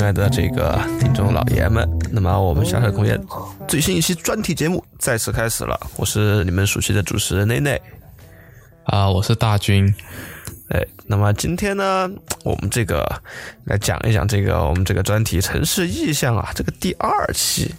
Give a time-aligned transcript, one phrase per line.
[0.00, 3.22] 亲爱的这个听众老爷们，那么我们下海公园
[3.68, 7.78] 最新一期专题节目再次开始了，我是你们熟悉的主持人内内
[8.84, 9.94] 啊，我是大军。
[10.70, 12.10] 哎，那么今天呢，
[12.44, 13.06] 我们这个
[13.64, 17.70] 来讲一讲这个我们这个专题城市意象啊，这个第二期，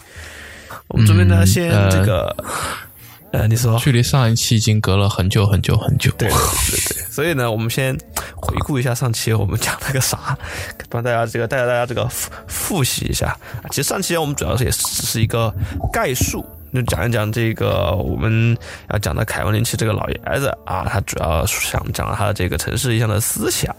[0.89, 2.27] 我们这边呢先这个。
[2.37, 2.45] 呃，
[3.47, 6.11] 你说，距离上一期已经隔了很久很久很久。
[6.17, 7.97] 对对对， 所以呢，我们先
[8.35, 10.37] 回顾一下上期我们讲了个啥，
[10.89, 13.35] 帮大家这个带着大家这个复复习一下。
[13.69, 15.53] 其实上期我们主要是也只是一个
[15.93, 18.55] 概述，就讲一讲这个我们
[18.91, 23.73] 要讲的凯文林奇这个老爷子啊，他主要想讲他的这个城市意象的思想，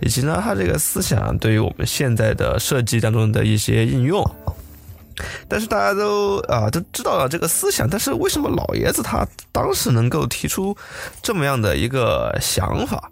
[0.00, 4.22] 以及呢他这个思想对于我们现在的设计当中的一些应用。
[5.48, 10.76] 但是大家都啊都知道了这个思想，但是为什么老爷子他当时能够提出
[11.22, 13.10] 这么样的一个想法，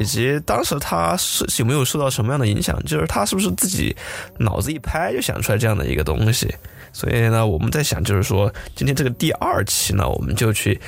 [0.00, 2.78] 以及当时他是有没有受到什么样的影响？
[2.84, 3.96] 就是他是不是自己
[4.38, 6.54] 脑子一拍就想出来这样的一个东西？
[6.92, 10.80] 所以呢，我们在想，就是说今天这个第二期呢，我们就去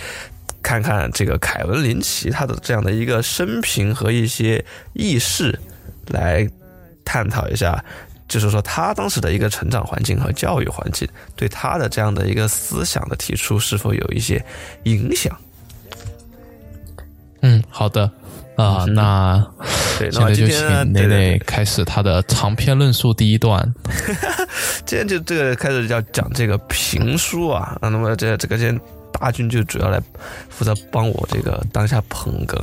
[0.63, 4.65] 看看这个凯文林奇他的这样的一个生平和一些
[4.95, 5.59] 轶事，
[6.07, 6.49] 来
[7.05, 7.85] 探讨一下。
[8.29, 14.45] 就是说，他当时的一个成长环境和教育环境，对他的这样的一个思想的提出，是否有一些
[14.85, 15.35] 影响？
[17.41, 18.11] 嗯，好的
[18.57, 19.43] 啊，那
[19.99, 23.63] 现在就请蕾蕾开始他的长篇论述第一段。
[24.85, 28.81] 今天就这个开始要讲这个评书啊，那么这这个今天
[29.13, 30.01] 大军就主要来
[30.49, 32.59] 负责帮我这个当下捧哏。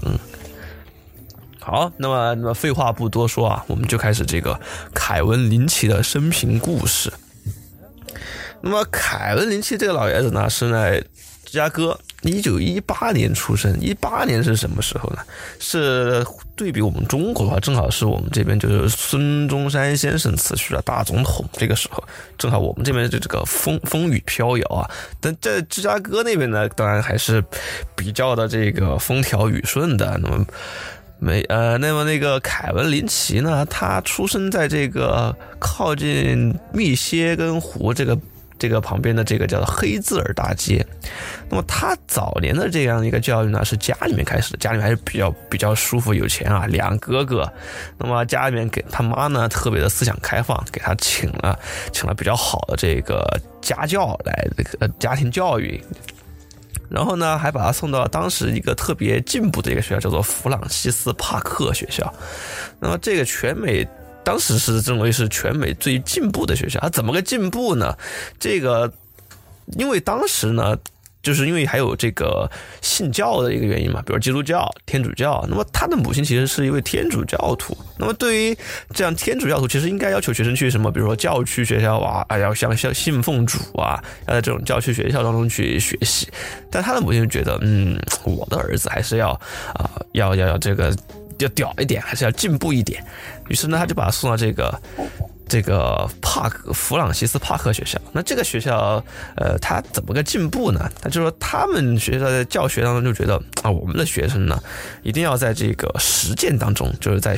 [1.66, 4.60] 好，那么那么废话不多说啊，我们就开始这个
[4.94, 7.12] 凯文林奇的生平故事。
[8.62, 11.00] 那么凯文林奇这个老爷子呢，是在
[11.44, 13.76] 芝加哥，一九一八年出生。
[13.82, 15.18] 一八年是什么时候呢？
[15.60, 16.24] 是
[16.56, 22.04] 对比我们中国的话，正好是我们这边就是孙中山先生辞去了大总统这个时候，
[22.38, 24.88] 正好我们这边就这个风风雨飘摇啊。
[25.20, 27.44] 但在芝加哥那边呢，当然还是
[27.96, 30.20] 比较的这个风调雨顺的。
[30.22, 30.46] 那么。
[31.18, 33.66] 没呃，那么那个凯文林奇呢？
[33.66, 38.18] 他出生在这个靠近密歇根湖这个
[38.60, 40.86] 这个旁边的这个叫做黑兹尔大街。
[41.50, 47.52] 那么他早年的这样一个教育呢，是家里面开始的，家里面还是比较比较舒服有钱啊，两哥哥。
[47.98, 51.58] 那么家里面给他妈呢特别的思想开放，给他请了
[51.92, 53.26] 请了比较好的这个
[53.62, 55.82] 家教来这个家庭教育。
[56.90, 62.14] 然后呢，还把他送到当时一个特别进步的一个学校，叫做弗朗西斯帕克学校。
[62.80, 63.88] 那么这个全美
[64.24, 66.80] 当时是认为是全美最进步的学校。
[66.80, 67.96] 它怎么个进步呢？
[68.40, 68.92] 这个
[69.78, 70.78] 因为当时呢。
[71.26, 72.48] 就是因为还有这个
[72.82, 75.44] 信教的一个原因嘛，比如基督教、天主教。
[75.50, 77.76] 那么他的母亲其实是一位天主教徒。
[77.98, 78.58] 那么对于
[78.94, 86.28] 这样天主教徒，其实应该要求学生去什么，比如说教区学校啊，啊要像像信奉主啊，要在这种教区学校当中去学习。
[86.70, 89.32] 但他的母亲就觉得，嗯，我的儿子还是要
[89.74, 90.96] 啊，要要要这个
[91.40, 93.04] 要屌一点，还是要进步一点。
[93.50, 94.80] 于是呢，他就把他送到这个。
[95.48, 99.04] 这个帕克弗朗西斯帕克学校，那这个学校，
[99.36, 100.90] 呃，他怎么个进步呢？
[101.02, 104.62] 他就说他们学校在教学当中就觉得啊，我们的学生呢，
[105.04, 107.38] 一定要在这个实践当中，就是在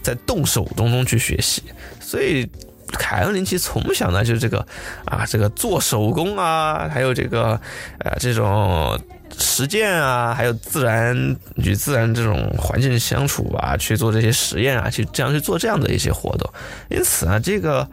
[0.00, 1.62] 在动手当中去学习。
[2.00, 2.48] 所以
[2.92, 4.66] 凯恩林奇从小呢，就是这个
[5.04, 7.60] 啊，这个做手工啊，还有这个
[7.98, 8.98] 呃这种。
[9.38, 16.52] 实践啊，还有自然与自然这种环境相处啊，去做这些实验啊，去这样去做这样的一些活动。
[16.88, 17.88] 因此呢，这个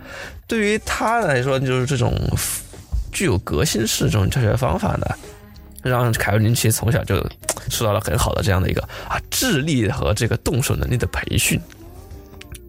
[0.47, 2.13] 对于他来说，就是这种
[3.11, 5.07] 具有革新式这种教学方法呢，
[5.81, 7.15] 让凯文林奇从小就
[7.69, 11.59] 受到了很好的这样的一个啊智力和这个动手能力的培训。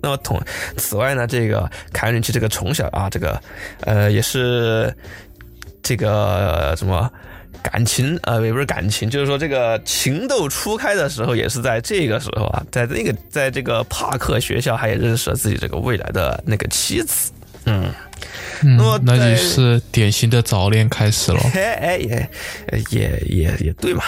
[0.02, 0.40] 那么同
[0.76, 3.40] 此外呢，这个凯文林奇这个从小啊，这个
[3.82, 4.94] 呃也是
[5.82, 7.10] 这个什么。
[7.62, 17.32] 感情呃也不是感情，就是说这个情窦初开的时候，也是在这个时候啊，在那个在这个帕克学校，他也认识了自己这个未来的那个妻子。
[17.66, 17.92] 嗯，
[18.62, 21.40] 那么那就是典型的早恋开始了。
[21.54, 22.30] 哎也
[22.90, 24.02] 也也也对嘛，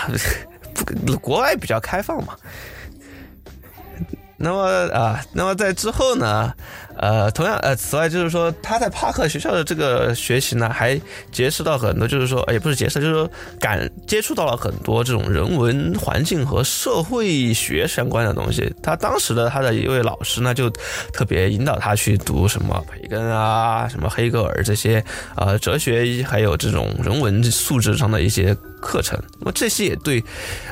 [1.07, 2.35] 不国外比较开放嘛。
[4.43, 6.53] 那么啊，那么在之后呢？
[6.95, 11.01] 呃，同样呃，此外就是说，他在帕克学校的这个学习呢，还
[11.33, 18.73] 结识到很多，就是说，也不是结识，就是说，感接触到了很多这种人文环境和社会学相关的东西。
[18.83, 20.69] 他当时的他的一位老师呢，就
[21.15, 25.03] 特别引导他去读什么培根啊，什么黑格尔这些
[25.35, 29.19] 呃哲学，还有这种人文素质上的一些课程。
[29.41, 30.23] 那么这些也对，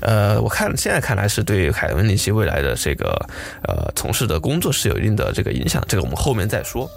[0.02, 3.18] 呃，我看现在看来是对凯文林奇未来的这个
[3.62, 5.82] 呃从事的工作是有一定的这个影响。
[5.88, 6.90] 这个我们后面再说。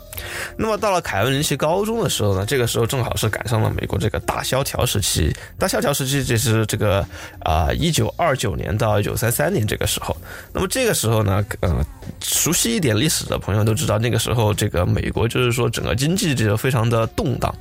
[0.56, 5.36] 那么到了凯文林奇高中的时候呢，这个时候正好是赶上了美国这个大萧条时期。
[5.58, 7.06] 大萧条时期就是这个
[7.40, 10.16] 啊，一九二九年到一九三三年这个时候。
[10.54, 11.84] 那么这个时候呢，呃，
[12.22, 17.54] 熟悉一点历史的朋友都知道，那个时候这个美国就是说整个经济就非常的动荡。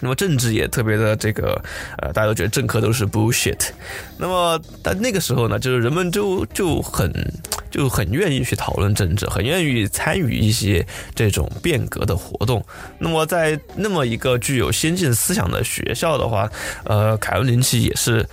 [0.00, 1.62] 那么政治也特别的这个，
[1.98, 3.68] 呃，大家都觉得政客都是 bullshit。
[4.16, 7.12] 那么但那个时候呢，就是人们就就很
[7.70, 12.64] 就很愿意去讨论政治，很愿意参与一些这种变革的活动。
[12.98, 16.50] 那么在那么一个具有先进思想的学校的话，
[16.84, 18.26] 呃，凯文林奇也是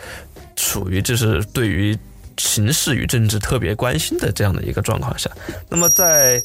[0.55, 1.97] 处于就是对于
[2.37, 5.29] 形势与政治特别关心的这样的一个状况下。
[5.69, 6.41] 那么在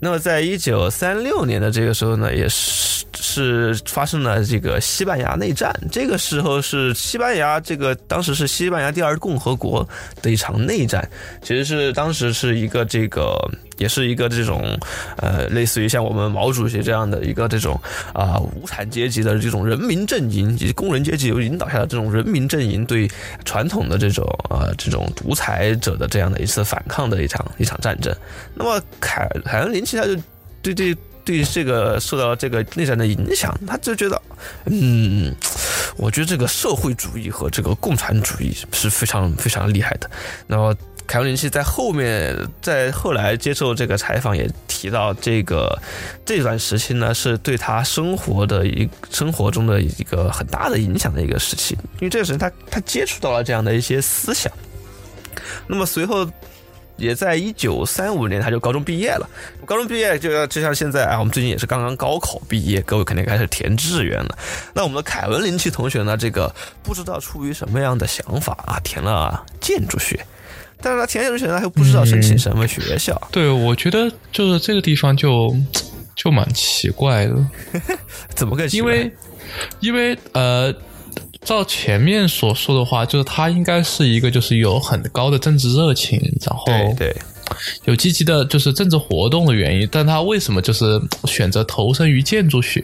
[0.00, 5.72] 那么，在一九三六年的这个时候呢，也是是发生了这个西班牙内战。
[5.90, 9.86] 这个时候是西班牙这个当时是西班牙第二共和国
[10.22, 11.08] 的一场内战，
[11.42, 13.36] 其实是当时是一个这个。
[13.78, 14.76] 也是一个这种，
[15.18, 17.80] 呃，类似于像我们毛主席这样的一个这种
[18.12, 23.08] 啊无产阶级的这种人民阵营，以及工人阶级由引导下的这种人民阵营对
[23.44, 28.12] 传统的这种呃这种独裁者的这样的一次反抗的一场一场战争。
[28.52, 30.16] 那么凯凯恩林奇他就
[30.60, 30.92] 对对
[31.28, 34.22] 对这个受到这个内战的影响，他就觉得，
[34.64, 35.34] 嗯，
[35.98, 40.10] 我觉得这个社会主义和这个共产主义是非常非常厉害的。
[40.46, 40.74] 那么。
[41.10, 45.74] 凯文林奇在后面，在后来接受这个采访也提到，这个
[46.22, 54.52] 这段时期呢，是对他生活的一生活中的一个很大的影响的一个时期，因为这个时候他他接触到了这样的一些思想。
[55.66, 56.30] 那么随后，
[56.98, 59.28] 也在一九三五年他就高中毕业了。
[59.64, 64.38] 高中毕业就要就像现在啊，我们最近也是刚刚高考毕业，各位肯定开始填志愿了。
[64.74, 70.18] 那我们的凯文林奇同学呢，这个不知道出于什么样的想法啊，填了建筑学。
[70.80, 73.20] 但是他填建筑学，他又不知道申请什么学校。
[73.32, 75.54] 对，我觉得就是这个地方就
[76.14, 77.34] 就蛮奇怪的。
[78.34, 78.76] 怎么个奇？
[78.76, 79.12] 因为
[79.80, 80.72] 因为呃，
[81.42, 87.14] 照前面所说的话，就是他应该是一个就是有很高的政治热情，然后对
[87.84, 89.88] 有积极的就是政治活动的原因。
[89.90, 92.80] 但他为什么就是选择投身于建筑学，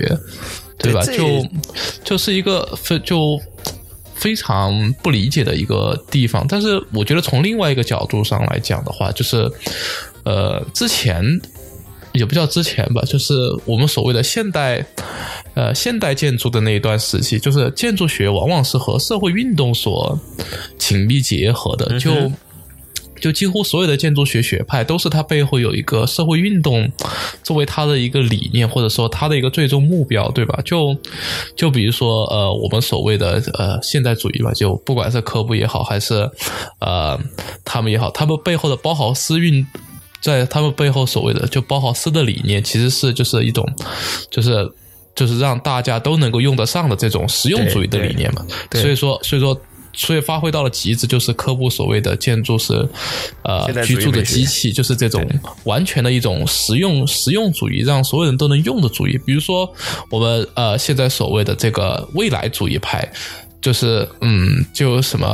[0.78, 1.02] 对吧？
[1.04, 1.46] 就
[2.02, 3.40] 就是一个非就。
[4.16, 9.50] 非常不理解的一个地方，但是我觉得从另外一个角度上来讲的话，就是，
[10.24, 11.22] 呃，之前
[12.14, 13.34] 也不叫之前吧，就是
[13.64, 14.84] 我们所谓的现代，
[15.54, 20.18] 呃，现代建筑的那一段时期，就是建筑学往往是和社会运动所
[20.78, 22.10] 紧密结合的，就。
[23.20, 26.92] 就几乎所有的建筑学学派都是它背后有一个社会运动
[27.42, 30.60] 作为它的一个理念，或者说它的一个最终目标，对吧？
[30.62, 30.94] 就
[31.56, 36.28] 就比如说呃，我们所谓的呃现代主义吧，就不管是科布也好，还是
[36.80, 37.18] 呃
[37.64, 39.66] 他们也好，他们背后的包豪斯运，
[40.24, 43.70] 在他们背后所谓的就包豪斯的理念，其实是就是一种
[44.30, 44.72] 就是
[45.14, 48.44] 就是让大家都能够用得上的这种实用主义的理念嘛。
[48.72, 49.60] 所以说，所以说。
[49.96, 52.84] 所以发挥到了极致，就是科布所谓的建筑是，
[53.42, 55.24] 呃，居住的机器，就是这种
[55.62, 59.16] 完全的一种实用实用主义，让所有人都能用的主义。
[59.24, 59.72] 比如说，
[60.10, 63.08] 我们呃现在所谓的这个未来主义派，
[63.64, 65.26] 就是嗯，就什么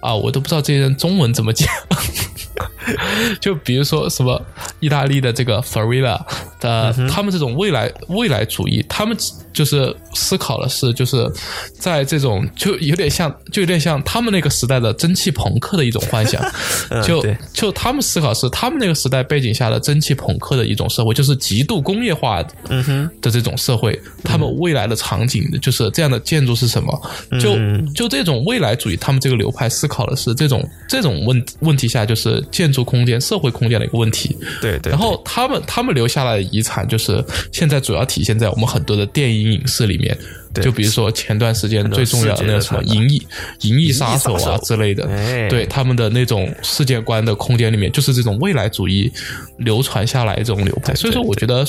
[0.00, 1.66] 啊，我都不知道这些人中文怎么讲。
[3.40, 4.40] 就比如说什么
[4.78, 6.26] 意大利的这个 f a r i l a
[6.60, 9.16] 的，他们这种未来未来主义，他们
[9.54, 11.26] 就是思考的是，就是
[11.72, 16.42] 在这种就有点像，就有点像他们那个时代的蒸汽朋克的一种幻想。
[17.02, 23.98] 就就他们思考是他们那个时代背景下的蒸汽朋克的一种社会，就是极度工业化的这种社会。
[24.22, 27.10] 他们未来的场景就是这样的建筑是什么？
[27.40, 27.53] 就
[27.94, 34.36] 就这种未来主义，他们这个流派思考的是这种这种问问题下，就是建筑空间、社会空间的一个问题。
[34.60, 34.90] 对对。
[34.90, 40.16] 然后他们他们留下来的遗产，就是现在主要体现在我们很多的电影影视里面。
[40.62, 43.18] 就比如说前段时间最重要的那个什么《银翼》
[43.68, 45.04] 《银翼杀手》啊之类的，
[45.48, 49.10] 对他们的那种世界观的空间里面，就是这种未来主义
[49.58, 50.94] 流传下来这种流派。
[50.94, 51.66] 所以说，我觉得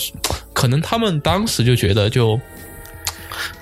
[0.53, 2.39] 可能他们当时就觉得就。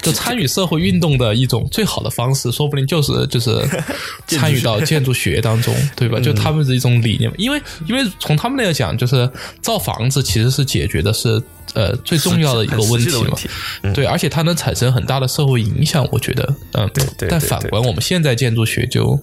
[0.01, 3.57] 就参与社会运动的一种最好的方式，说不定就是就是
[4.27, 6.19] 参与到建筑学当中，对吧？
[6.19, 9.29] 就他们的一种理念，因为因为从他们那个讲，就是
[9.61, 11.41] 造房子其实是解决的是
[11.73, 13.37] 呃最重要的一个问题嘛，
[13.93, 17.27] 对，而且它能产生很大的社会影响，我觉得，嗯，对。
[17.29, 19.19] 但反观我们现在建筑学就。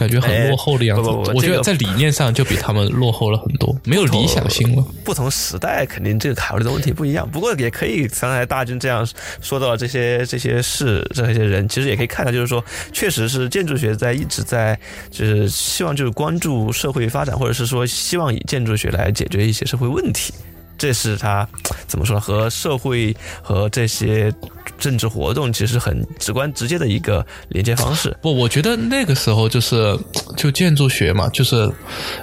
[0.00, 1.02] 感觉很落后的样子。
[1.02, 4.82] 不不不我觉得在理念上就比他们落后了很多，没有理想性了。
[5.04, 9.06] 不同时代肯定这个考虑的问题不一样，不过也可以刚才大军这样
[9.42, 14.78] 说到这些这些事这些人，其实也可以看到，就是说，确实是建筑学在一直在
[15.10, 20.32] 就是希望就是关注社会发展，或者是说希望以建筑学来解决一些社会问题。
[20.80, 21.46] 这是他
[21.86, 22.20] 怎么说呢？
[22.22, 24.32] 和社会和这些
[24.78, 28.16] 政治活动其实很直观直接的一个连接方式。
[28.22, 29.94] 不，我觉得那个时候就是
[30.38, 31.70] 就建筑学嘛，就是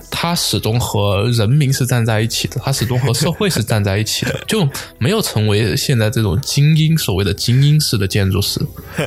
[0.09, 8.59] 他始终和人民是站在一起的，他始终和社会是站在一起的，就没有成为现在这种精英所谓的精英式的建筑师。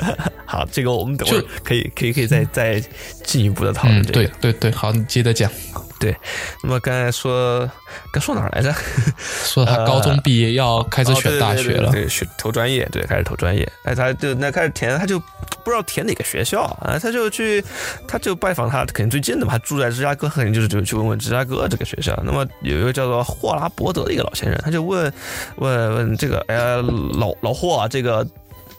[0.47, 2.81] 好，这个我们等会儿可以可以可以再再
[3.25, 4.13] 进一步的讨论、嗯，这个。
[4.13, 5.51] 对对对，好，你接着讲。
[6.01, 6.17] 对，
[6.63, 7.71] 那么刚才说
[8.11, 8.75] 刚说哪儿来着？
[9.45, 13.71] 说他高中毕业要开始选大学了，哦对对对对选投专业，对，开始投专业。
[13.85, 17.63] 哎，他就那开始填，他就不知道填哪个学校啊，他就去，
[18.09, 22.19] 他就拜访他肯定最近的嘛，他住在芝加哥，肯定就是就去问问芝加哥这个学校。
[22.25, 25.13] 那么有一个叫做霍拉伯德的一个老先生，他就问
[25.57, 26.77] 问问这个，哎呀，
[27.19, 28.27] 老老霍啊，这个。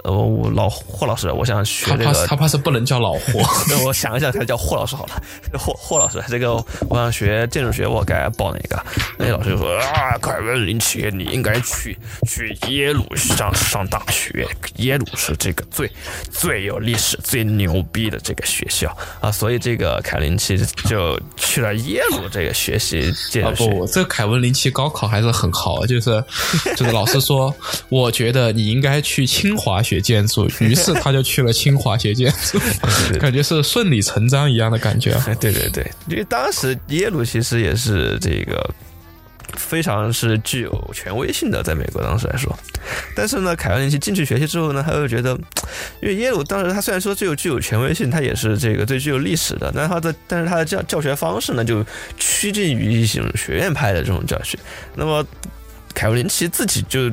[0.03, 5.21] 呃，我老霍老师，我想学他怕这个，他怕是不能叫老霍， 那我想一想，还是叫霍老师好了。
[5.57, 6.53] 霍霍老师，这个
[6.89, 8.83] 我想学建筑学，我该报哪个？
[9.17, 15.91] 那老师就说啊，凯文林奇，你应该去去耶鲁上上大学，耶鲁是这个最
[16.31, 23.71] 最有历史、最牛逼的这个学校啊，所以这个凯文林奇就去了耶鲁这个学习建啊筑学。
[23.71, 26.23] 不，这个凯文林奇高考还是很好，就是
[26.75, 27.53] 就是老师说，
[27.89, 32.59] 我觉得你应该去清华学建筑，于是他就去了清华学建筑，
[33.19, 35.11] 感觉是顺理成章一样的感觉。
[35.13, 38.63] 啊 对对对，因为当时耶鲁其实也是这个
[39.57, 42.55] 非常是具有权威性的，在美国当时来说。
[43.15, 45.37] 但是呢，凯文林奇进去学习之后呢，他又觉得，
[46.01, 51.85] 因为耶鲁当时他虽然说具有具有权威性，他也是这个最具有历史的，但是他的但是他的教教学方式呢，就
[52.17, 54.57] 趋近于一种学院派的这种教学。
[54.95, 55.25] 那么
[55.93, 57.11] 凯文林奇自己就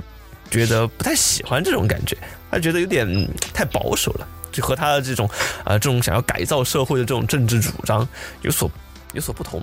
[0.51, 2.17] 觉得不太喜欢这种感觉，
[2.51, 3.07] 他觉得有点
[3.53, 4.27] 太保守了。
[4.51, 5.29] 就和他的这种
[5.63, 8.07] 啊、这种想要改造社会的这种政治主张
[8.41, 8.69] 有所
[9.13, 9.63] 有所不同。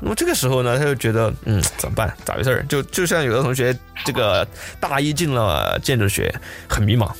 [0.00, 2.12] 那么这个时候呢，他就觉得，嗯，怎么办？
[2.24, 2.64] 咋回事儿？
[2.66, 4.46] 就就像有的同学，这个
[4.80, 6.32] 大一进了建筑学，
[6.68, 7.10] 很迷茫。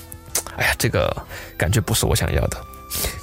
[0.56, 1.16] 哎呀，这个
[1.56, 2.58] 感觉不是我想要的，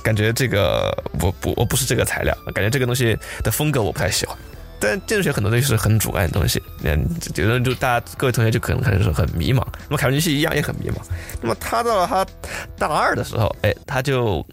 [0.02, 4.36] 感觉这个我不我不是这个材料，感觉这个东西的风格我不太喜欢。
[4.80, 9.66] 但建筑学很多东西是很主观的东西，嗯，有的就大家各位同学就可能可能是很迷茫。
[9.88, 10.96] 那么凯文林奇一样也很迷茫。
[11.42, 12.26] 那么他到了他
[12.78, 14.46] 大二的时候，哎，他就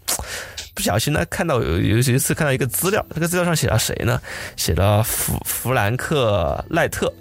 [0.73, 4.21] 不小心呢看到有有一次看到一个资料，这个资料上写了谁呢？
[4.55, 7.11] 写了弗弗兰克赖特。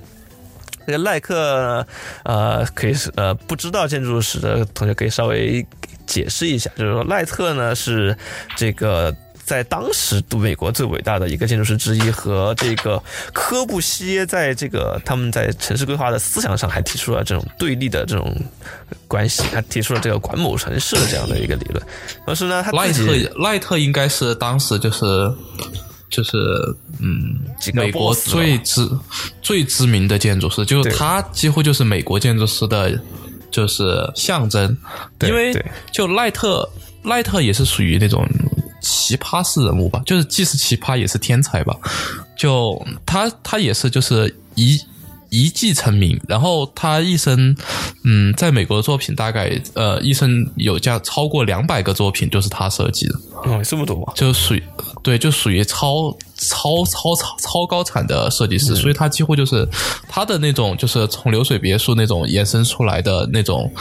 [0.84, 1.86] 这个赖克，
[2.24, 5.64] 呃，可以是呃不知道建筑史的同学可以稍微
[6.06, 8.16] 解释一下，就是说赖特呢是
[8.56, 18.34] 这个在当时读美国最伟大的一个建筑师之一，和这个科布西耶在这个他们在城市规划的思想上还提出了这种对立的这种
[19.08, 21.82] 关系，他提出了这个管某城市的这样的一个理论。
[22.24, 23.04] 同时呢，他赖特
[23.36, 25.30] 赖特应该是当时就是
[26.08, 26.38] 就是
[27.00, 27.40] 嗯
[27.74, 28.88] 美国最知
[29.40, 32.98] 最知名的建筑师，就是他几乎就是美国建筑师的，
[33.50, 34.76] 就是象征。
[35.22, 35.52] 因为
[35.90, 36.68] 就赖特
[37.02, 38.26] 赖特也是属于那种
[38.82, 41.74] 奇葩式人物吧，就是既是奇葩也是天才吧。
[42.36, 44.78] 就他他也是就是一。
[45.34, 47.56] 一技成名，然后他一生，
[48.04, 54.12] 嗯，在美国的作品大概呃，一生有这样超过两百个作品就是他设计的，哦这么多吗？
[54.14, 54.62] 就属于
[55.02, 56.14] 对，就属于超
[56.48, 59.66] 超超超超高产的设计师，所以他几乎就是
[60.08, 63.72] 他的那种，就是从流水别墅那种延伸出来的那种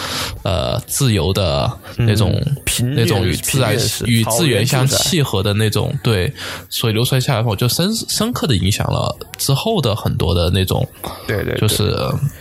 [0.44, 3.75] 呃自由的那种、平那种与自然
[4.06, 6.34] 与草资源相契合的那种对，
[6.70, 10.88] 所以流传下来后就深深刻的影响了之后的很多的那种
[11.27, 11.62] 对对，对。
[11.62, 11.96] 就是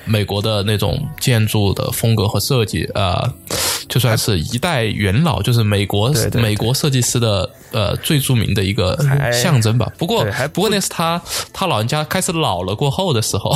[0.05, 3.33] 美国的那种建筑的风格和设计，呃，
[3.89, 8.99] 就算是一代元老，就是美国美国设计师的呃最著名的一个
[9.33, 9.91] 象征吧。
[9.99, 11.21] 不过还不不过那是他
[11.53, 13.50] 他老人家开始老了过后的时候，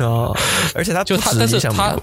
[0.00, 0.36] 哦，
[0.74, 1.96] 而且他就他，但是他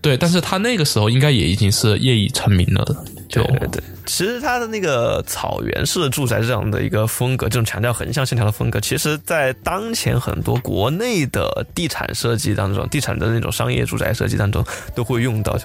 [0.00, 2.94] 对，但是他那个时候应该也已经是业已成名了的。
[3.28, 15.58] 就对对对，其实他的那个草原式的住宅这样的一个风格，这种强调横向线条的风格，其实在当前很多国内的地产设计当中，地产的那种商业住宅设计当中都会用到。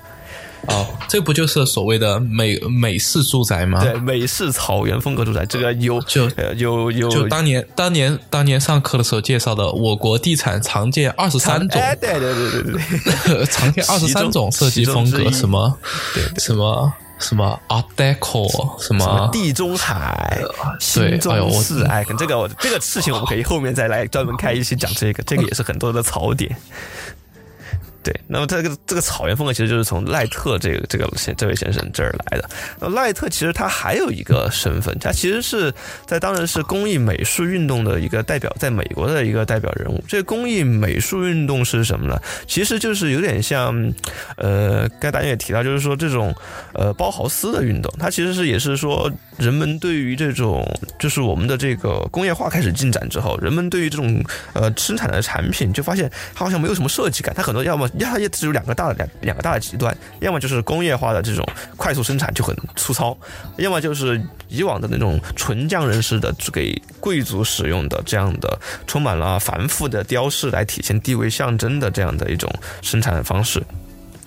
[0.68, 3.82] 哦，这不就是所谓的美美式住宅吗？
[3.84, 12.74] 对，美式草原风格住宅，这个有就呃有有就当年当年当年上课的时候介绍的，我国地产常见二十三种哎，对对对对
[13.26, 15.78] 对， 常见二十三种设计风格，什么
[16.14, 20.42] 对什么什么 Art Deco，什么地中海、
[20.80, 26.56] 新中式，哎，跟这个这个事情，我们可以后面再来专门开一期讲这个，这个也是很多的槽点。
[28.04, 32.50] 对，那么这个这个草原风格其实就是从赖特这个这个先这位先生这儿来的。
[32.82, 35.74] 那赖特其实他还有一个身份，他其实是
[36.06, 40.04] 在当然是工艺美术运动的一个代表，在美国的一个代表人物。
[40.06, 42.20] 这个工艺美术运动是什么呢？
[42.46, 43.74] 其实就是有点像，
[44.36, 46.36] 呃，刚才大家也提到，就是说这种
[46.74, 50.70] 呃包豪斯的运动，它其实是也是说人们对于这种
[51.00, 57.90] 就是我们的这个工业化开始进展之后，人们对于这种呃生产的产品就发现它好像没有什么设计感，它很多要么。
[58.00, 61.46] 它也只有两个大的两两个大的极端，要么就是工业化的这种
[61.78, 63.18] 快速生产就很粗糙，
[63.58, 73.64] 要么就是以往的那种纯匠人式的给贵族使用的这样的充满了繁复的雕饰来体现地位象征的这样的一种生产方式。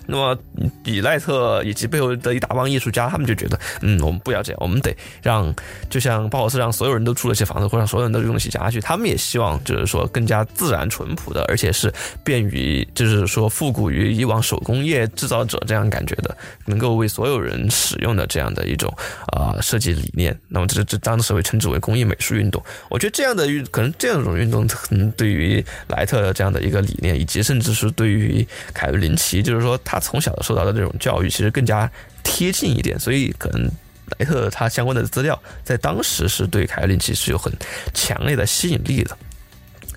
[0.06, 0.38] 那么，
[0.84, 5.52] 比赖特以及背后的一大帮艺术家，他们就觉得，嗯，我们不要这样，我们得让，
[5.90, 16.36] 就像包豪斯让所有人都住了些房子，或者让所有人都用得起家具，他们也希望就是说更加自然淳朴的，而且是便于，就是说复古于以往手工业制造者这样感觉的，
[16.66, 18.92] 能够为所有人使用的这样的一种
[19.32, 20.38] 啊设计理念。
[20.48, 22.62] 那么这这当时会称之为工艺美术运动。
[22.88, 29.95] 我觉得这样的运，可能这样一种运动，可能对于莱特的这样的一个理念，以及甚至是对于凯文林奇，就是说他。
[29.96, 31.90] 他从小受到的这种教育其实更加
[32.22, 33.70] 贴近一点，所以可能
[34.18, 37.50] 莱特他相关的资料在当时是对凯文林奇是有很
[37.94, 39.16] 强烈的吸引力的。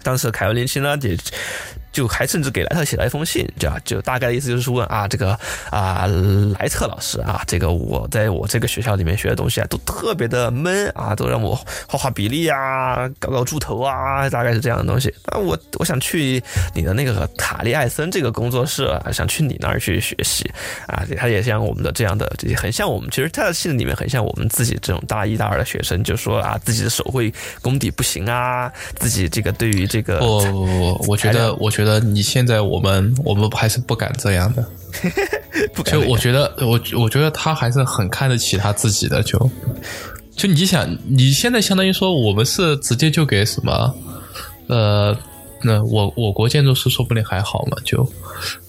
[0.02, 1.18] 当时凯文林奇呢也。
[1.92, 5.38] 就还甚至给莱特写了一封信，就就大概的意思就是问啊，这个
[5.72, 6.06] 啊
[6.60, 11.56] 莱特老师啊，这个我在我这个学校里面学的东西啊，都特别的闷啊，都让我
[11.88, 15.10] 画画比例啊，搞搞柱头啊，大概是这样的东西。
[15.26, 16.42] 啊，我我想去
[16.76, 20.48] 你的那个塔利艾森这个工作室，啊想去你那儿去学习
[20.86, 21.04] 啊。
[21.18, 31.72] 他也像我们的这样的，很像我们，其实他的信里面很像我们自己这种大一大二的学生，就说啊，自己的手绘功底不行啊，自己这个对于这个，不，我觉得我。
[31.79, 34.66] 觉得你现在我们我们还是不敢这样的，
[35.86, 39.38] 就我觉得我我觉得他还是很看得起他自己的，就
[40.36, 43.96] 就你想你现在相当于说我们是直接就给什么
[44.68, 45.18] 呃。
[45.62, 48.08] 那我我国建筑师说不定还好嘛，就，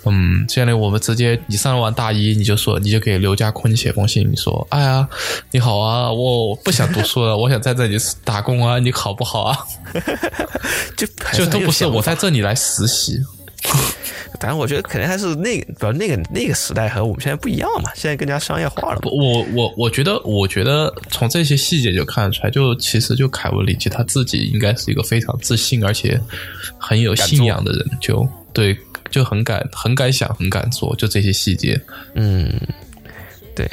[0.04, 5.08] 嗯，相当于我们直接你上完大一，你就说你就给刘家坤写封信，你说，哎呀，
[5.50, 9.58] 你好啊，我不想读书了，我想在这里打工啊，你好不好啊？
[10.96, 13.18] 就就都不是我在这里来实习。
[14.40, 19.00] 反正我觉得肯定还是那个，那个那个时代和我们现在不一样嘛，现在更加商业化了。
[19.04, 26.18] 我我我觉得，我觉得从这些细节就看得出来，就其实就凯文里奇他自己应该是一个非常自信而且
[26.78, 28.74] 很有信仰的人，就对，
[29.10, 31.78] 就很敢很敢想很敢做，就这些细节。
[32.14, 32.50] 嗯，
[33.54, 33.68] 对。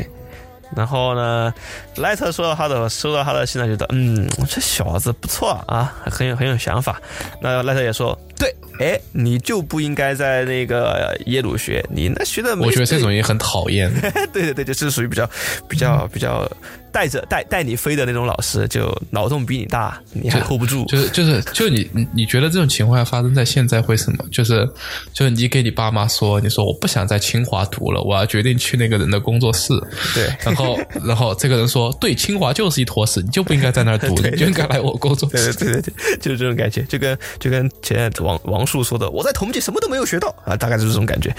[0.76, 1.54] 然后呢，
[1.96, 7.02] 莱特说到他的收到他的信呢，觉得嗯，这小子不错啊，很有很有想法。
[7.42, 13.92] 那莱特也说，对，哎，你就不应该在那个耶鲁学，你那学的，我觉得这种也很讨厌。
[14.34, 15.30] 对对对，就是属于比较
[15.68, 16.50] 比较比较。
[16.90, 20.84] 带着带带你飞的那种老师，就脑洞比你大，你还 hold 不住。
[20.86, 24.26] 就是就是就你你你觉得这种情况发生在现在会什么？
[24.32, 24.68] 就是
[25.14, 29.74] 就是你给你爸妈说，你说我不想在清华读了，我要决定去那个人的工作室。
[30.16, 35.54] 对，然后然后这个人说，对，清华就是一坨屎，你就不应该在那儿读， 你就应该来我工作室。
[35.54, 41.34] 对对对对，就是这种感觉，就跟就跟前王王树说的，我在同济什么都没有学到啊，大概就是这种感觉。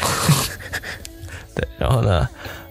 [1.59, 2.29] 对，然后呢？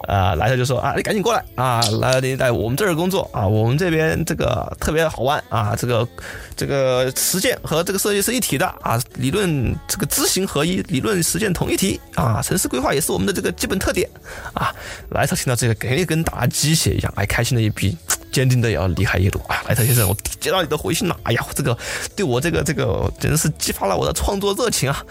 [0.08, 6.08] 啊，莱特就说啊，你赶紧过来啊，来你在我们这儿工作啊，我们这边这个特别好玩啊，这个
[6.56, 14.10] 这个实践和这个设计是一体的啊，理论这个知行合一，理论实践同一体啊，城市规划也是我们的这个基本特点
[14.54, 14.74] 啊。
[15.10, 17.98] 莱特听到这个，肯定跟打鸡血一样，哎，开心的一逼，
[18.32, 19.42] 坚定的要离开耶鲁。
[19.50, 21.78] 啊，莱特先生，我接到你的回信了，哎呀，这个
[22.16, 25.04] 对我这个这个真是激发了我的创作热情啊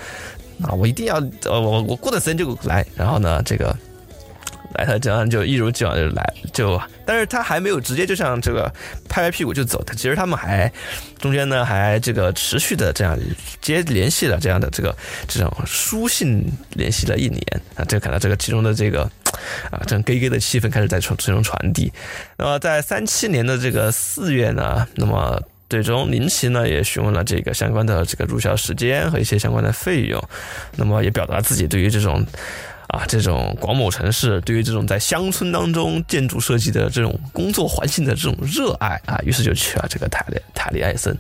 [0.63, 3.77] 啊，我一定要呃我我过段时间就来，然后呢这个。
[4.75, 8.71] 来，他这样就一如既往就来，就，但是他还没有直接就像这个
[9.09, 10.71] 拍拍屁股就走，他其实他们还
[11.19, 13.19] 中间呢还这个持续的这样
[13.63, 14.95] 接联系了这样的这个
[15.27, 17.43] 这种书信联系了一年
[17.77, 19.03] 啊，这看到这个其中的这个
[19.71, 21.91] 啊这种 gay gay 的气氛开始在传这种传递。
[22.37, 30.23] 那么在三七年的这个四月呢，那么最终林奇呢也询问了这个相关的这个入校时间和一些相关的费用，
[30.77, 32.25] 那么也表达自己对于这种。
[32.89, 41.15] 啊，这种广某城市对于这种在乡村当中建筑设计的这种工作环境的这种热爱啊，于是就去了这个塔利塔利埃森。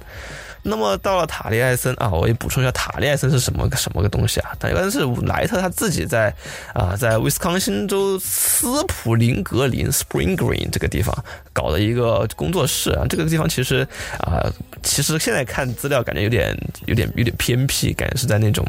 [0.69, 4.51] 那么到了塔利艾森啊，我也补充一下，塔利艾森是什么个什么个东西啊？
[4.59, 6.35] 塔利艾森是莱特他自己在
[6.75, 11.17] 啊，在威斯康星州斯普林格林 （Spring Green） 这个地方
[11.53, 13.07] 搞的一个工作室啊。
[13.09, 13.87] 这个地方其实
[14.19, 14.45] 啊，
[14.83, 18.67] 其实现在看资料感觉有点有点有点偏僻，感觉是在那种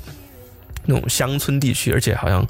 [0.86, 2.46] 那种乡村地区，而且好像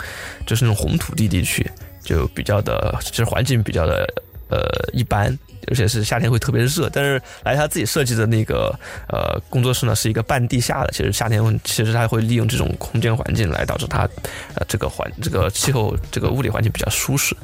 [0.46, 1.66] 就是那种红土地地区，
[2.04, 4.06] 就比较的，其实环境比较的
[4.50, 4.60] 呃
[4.92, 5.38] 一般。
[5.68, 8.74] 而且是夏天会特别热，但是来他自己设计的那个
[9.10, 10.92] 呃工作室呢，是一个半地下的。
[10.92, 14.10] 其实夏天其实他会利用这种空间环境来导致他
[14.56, 17.36] 呃这个环这个气候这个物理环境比较舒适。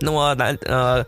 [0.00, 1.04] 那么来呃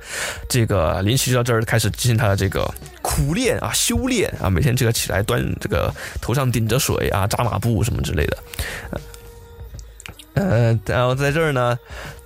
[0.48, 2.68] 这个林奇就到这儿开始进行他的这个
[3.02, 8.38] 苦练啊修炼啊，每天这个起来端这个头上顶着水啊扎马步什么之类的。
[10.34, 11.78] 呃，然后在这儿呢，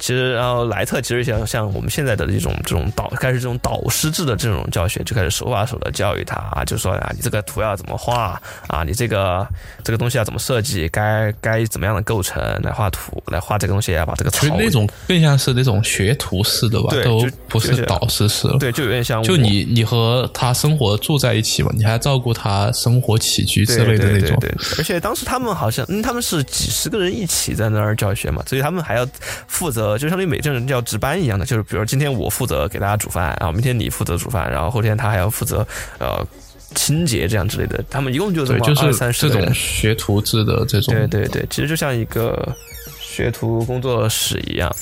[0.05, 9.49] 其实然后莱特其实像像我们现在的这种这种导开始这种导师制的这种教学，就开始手把手的教育他啊，就说啊，你这个图要怎么画啊，你这个
[9.83, 27.95] 这个东西要怎么设计，该该怎么样的构成来画图，来画这个东西，要把这个其实那种更像是那种学徒式的吧，都不是导师式对，就有点像就你你和他生活住在一起嘛，你还照顾他生活起居之类的那种，对，而且当时他们好像嗯，他们是几十个人一起在那儿。
[27.95, 29.07] 教学嘛，所以他们还要
[29.47, 35.67] 负责，就相当于每个人要值班一样的，就是比如今天我负责给大家煮饭，然后明天你负责煮饭，然后后天他还要负责
[35.99, 36.27] 呃
[36.75, 37.85] 清洁这样之类的。
[37.89, 42.55] 他们一共就这么二三十这种学徒制的这种，对对对，其实就像一个
[43.01, 44.75] 学徒工作室一样。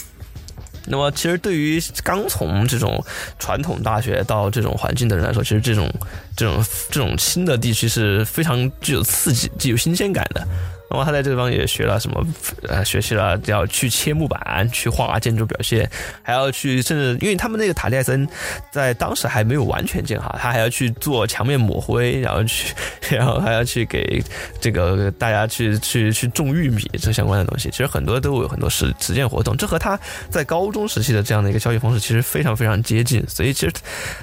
[0.84, 3.00] 那么，其实对于刚从这种
[3.38, 5.88] 传统大学到这种环境的人来说，其实这种
[6.36, 10.44] 这种这种新的地区是非常具有刺激、具有新鲜感的。
[10.92, 12.22] 然后他在这地方也学了什么？
[12.68, 15.90] 呃，学习了要去切木板，去画建筑表现，
[16.22, 18.28] 还要去甚至因为他们那个塔利埃森
[18.70, 22.74] 在当时还没有完全建好，他还要去做墙面抹灰，然后去，
[23.10, 24.22] 然后还要去给
[24.60, 27.70] 这个大家去去去种玉米这相关的东西。
[27.70, 33.24] 其实很多都有很多实实践活动，这和他在高中时期的这样的一个教育方式其实非常非常接近。
[33.26, 33.72] 所以其实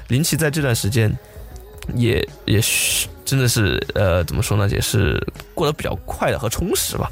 [0.10, 1.12] 林奇在这段时间
[1.96, 3.08] 也也是。
[3.30, 4.68] 真的是，呃，怎么说呢？
[4.70, 7.08] 也是过得比较快乐和充实吧。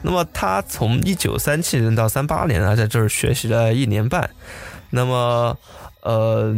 [0.00, 4.30] 那么他从一九三七年到三八年呢，在这儿学习了一年半。
[4.88, 5.58] 那么，
[6.00, 6.54] 呃，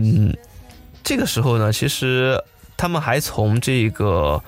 [1.03, 2.41] 这个时候呢，其实。
[2.83, 4.43] 他们还从这个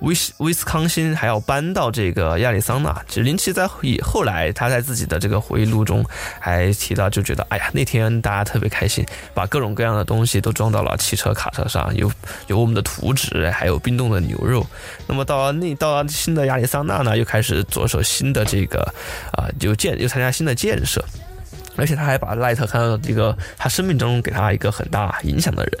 [0.00, 2.94] 威斯威斯康星还要搬到这个亚利桑那。
[3.08, 6.04] 其实林奇在以后来他在自己的这个回忆录中
[6.38, 12.12] 还提到，就觉得哎呀，那天大家特别开心，把各种各样的东西都装到了汽车卡车上，有
[12.48, 14.66] 有我们的图纸，还有冰冻的牛肉。
[15.06, 18.82] 那么到了那到了新的亚利桑那呢，又开始着手新的这个
[19.32, 21.02] 啊，又建又参加新的建设，
[21.74, 25.72] 而且他还把赖特看到一个他生命中给他一个很大影响的人。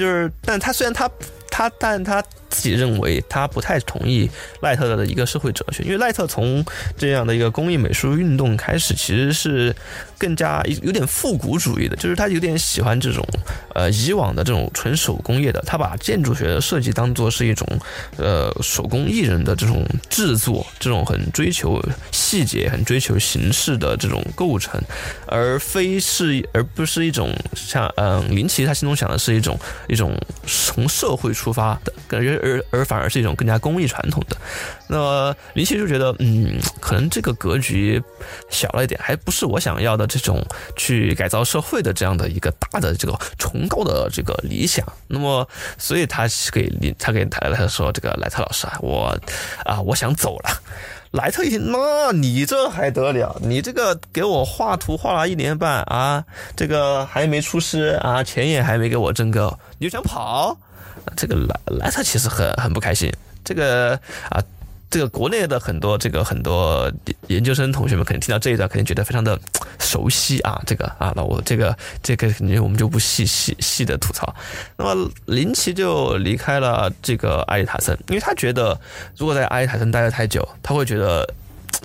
[0.00, 1.10] 就是，但他虽然他
[1.50, 4.28] 他，但他自己认为他不太同意
[4.60, 6.64] 赖特的一个社会哲学，因为赖特从
[6.98, 9.74] 这样的一个工艺美术运动开始，其实是。
[10.20, 13.26] 更加有点复古主义的，就是他有点喜欢这种
[13.74, 17.66] 呃以往的这种纯手工业的，他把建筑学的设计当做是一种
[18.18, 21.82] 呃手工艺人的这种制作，这种很追求
[22.12, 24.78] 细节、很追求形式的这种构成，
[25.26, 29.58] 而非是而不是一种像嗯林奇他心中想的是一种
[29.88, 30.14] 一种
[30.46, 34.36] 从社会出发的，感觉而而反而是一种更加工艺传统的。
[34.86, 38.02] 那么林奇就觉得嗯，可能这个格局
[38.50, 40.10] 小了一点，还不是我想要的。
[40.10, 45.48] 这种去改造社会的这样的一个大的这个崇高的这个理想，那么
[45.78, 49.16] 所以他给林他给莱特说：“这个莱特老师啊，我
[49.64, 50.50] 啊我想走了。”
[51.12, 53.36] 莱特一听，那你这还得了？
[53.40, 56.24] 你这个给我画图画了一年半啊，
[56.56, 60.58] 这个还没出师啊，钱也还没给我挣够，你就想跑？
[61.16, 63.12] 这个莱莱特其实很很不开心，
[63.44, 63.94] 这个
[64.28, 64.42] 啊。
[64.92, 66.90] 这个国内的很多这个很多
[67.28, 69.38] 研究生同学们肯定听到这一段，肯定觉得非常的
[69.78, 74.34] 熟悉啊，这个啊，那我这个这个肯定我们就不细细细的吐槽。
[74.76, 78.76] 那么林奇就离开了这个阿里塔森，因为他觉得
[79.16, 81.24] 如果在阿里塔森待的太久，他会觉得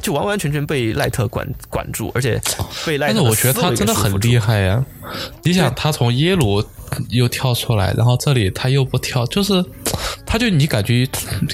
[0.02, 2.42] 就完完全全被赖特管管住，而且
[2.86, 3.14] 被赖特。
[3.14, 4.86] 但是我觉得他真的很厉害呀！
[5.44, 6.64] 你想，他从耶鲁
[7.10, 9.64] 又跳出来，然后这里他又不跳，就是。
[10.28, 11.08] 他就你感觉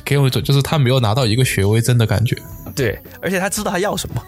[0.04, 2.36] 给我一种就是他没有拿到一个学位证的感觉，
[2.74, 4.24] 对，而且他知道他要什么，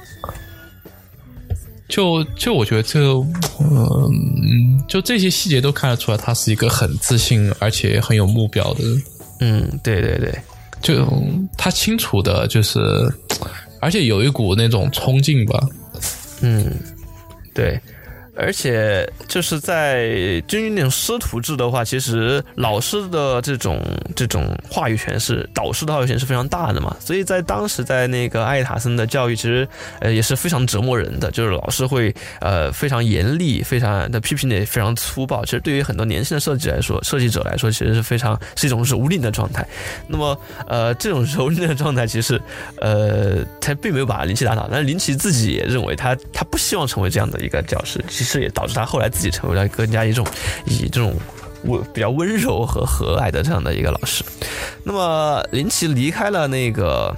[1.90, 3.00] 就就我觉得这
[3.60, 9.04] 嗯，就这些细节都看得出来，他是一个很自信而且很有目标的人。
[9.40, 10.32] 嗯，对对对，
[10.84, 11.04] 就
[11.58, 12.80] 他清楚的就是，
[13.84, 15.68] 而且有一股那种冲劲吧。
[16.42, 16.74] 嗯，
[17.54, 17.80] 对。
[18.36, 23.80] 而且就是在军营那种师徒制的话，其实老师的这种
[24.16, 26.96] 这种话语权是导师的话语权是非常大的嘛。
[27.00, 29.68] 所以在当时，在那个艾塔森的教育，其实
[30.00, 35.46] 呃也是非常折磨人的，就是老师会呃非常严厉，非常的批评的也非常粗暴。
[35.46, 39.64] 其实对于很多年轻的设计来说，设计者来说，其实是非常是一种蹂躏的状态。
[40.08, 40.36] 那么
[40.68, 42.42] 呃这种蹂躏的状态，其实
[42.82, 48.04] 呃他并没有把林奇打倒，但是林奇自己也认为他他不希望成为这样的一个教师。
[48.24, 50.26] 其实也导致他后来自己成为了更加一种
[50.66, 51.14] 以这种
[51.66, 54.24] 温比较温柔和和蔼的这样的一个老师。
[54.84, 57.16] 那么林奇离开了那个。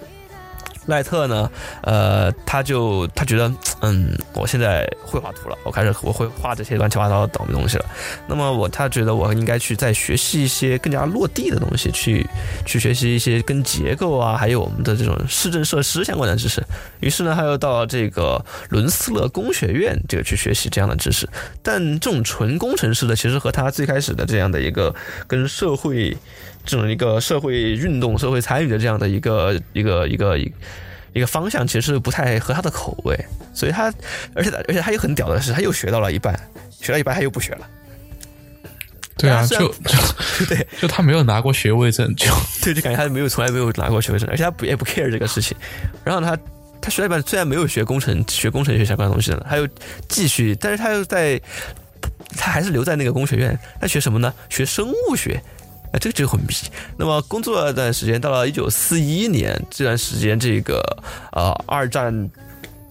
[0.87, 1.49] 赖特呢？
[1.81, 7.85] 呃，他就他觉得，嗯，我现在会画图了，我开始我会画这些乱七八糟的倒霉东西了。
[8.27, 12.27] 那么我他觉得我应该去再学习一些更加落地的东西，去
[12.65, 16.63] 去学习一些跟结构啊，还有我们的这种市政设施相关的知识。
[16.99, 21.27] 于是呢，他又到这个伦斯勒工学院，这个去学习这样的知识。
[21.63, 24.93] 但这种纯工程师的，其实和他最开始的这样的一个
[25.27, 26.15] 跟社会。
[26.65, 33.17] 这种一个社会运动、社会参与的这样的一个一个一个一个方向，其实不太合他的口味，
[33.53, 33.93] 所以他，
[34.33, 36.37] 而且而且他又很屌的是，他又学到了一半，
[36.71, 37.67] 学到一半他又不学了。
[39.17, 39.97] 对啊，就就
[40.45, 42.25] 对，就他没有拿过学位证，就
[42.61, 45.55] 对，就感觉他没有从来没有拿过学位证，而且他不也不 care 这个事情。
[46.03, 46.37] 然后他
[46.81, 49.65] 他学了一半，虽然没有学工程学工程学相关的东西了，他又
[50.09, 51.39] 继续，但是他又在，
[52.35, 54.33] 他还是留在那个工学院，他学什么呢？
[54.49, 55.41] 学生物学。
[55.99, 56.47] 这个就很迷。
[56.97, 60.81] 那么工作了一段时间，到了一九四一年这段时间，这个
[61.31, 62.29] 呃二战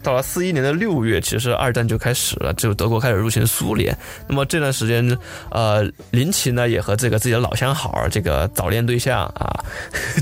[0.02, 3.96] 到了四一年的六月，其实二战就开始了，就德国开始入侵苏联。
[4.28, 5.18] 那么这段时间，
[5.50, 9.64] 呃，林奇呢也和这个自己的老相好，这个早恋对象啊，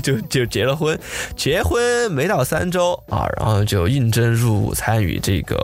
[0.01, 0.97] 就就结了婚。
[1.35, 5.57] 结婚没到三周啊，然后就应征入伍参与这个。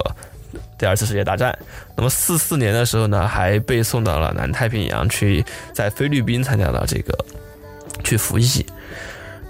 [0.80, 1.56] 第二次世界大战，
[1.96, 7.14] 那么四四年的时候呢，还被送到了南太平洋去，在菲律宾参加了这个
[8.02, 8.66] 去服役。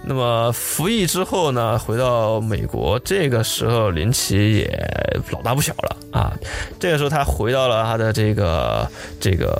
[0.01, 6.33] 那么服役之后呢，回到美国，这个时候林奇也老大不小了啊。
[6.79, 8.89] 这个时候他回到了他的这个
[9.19, 9.55] 这个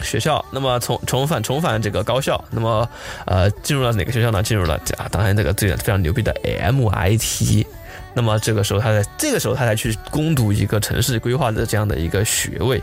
[0.00, 2.88] 学校，那么重重返重返这个高校，那么
[3.26, 4.42] 呃进入了哪个学校呢？
[4.42, 7.66] 进入了啊，当然这个最非常牛逼的 MIT。
[8.16, 12.82] 那么这个时候，他在这个时候，他才去攻读一个城市规划的这样的一个学位。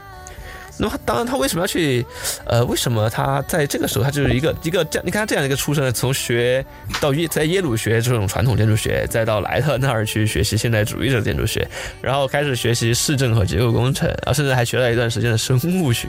[0.78, 2.06] 那么，当然，他为什么要去？
[2.46, 5.06] 呃，为什么他在这个时候，他就是一个一个这样？
[5.06, 6.64] 你看他这样一个出身，从学
[7.02, 11.68] 到耶，在耶鲁学这种传统建筑学，再到莱特那儿去学习现代主义的建筑学，
[12.00, 16.08] 然后开始学习市政和结构工程，啊，甚至还学了一段时间的生物学。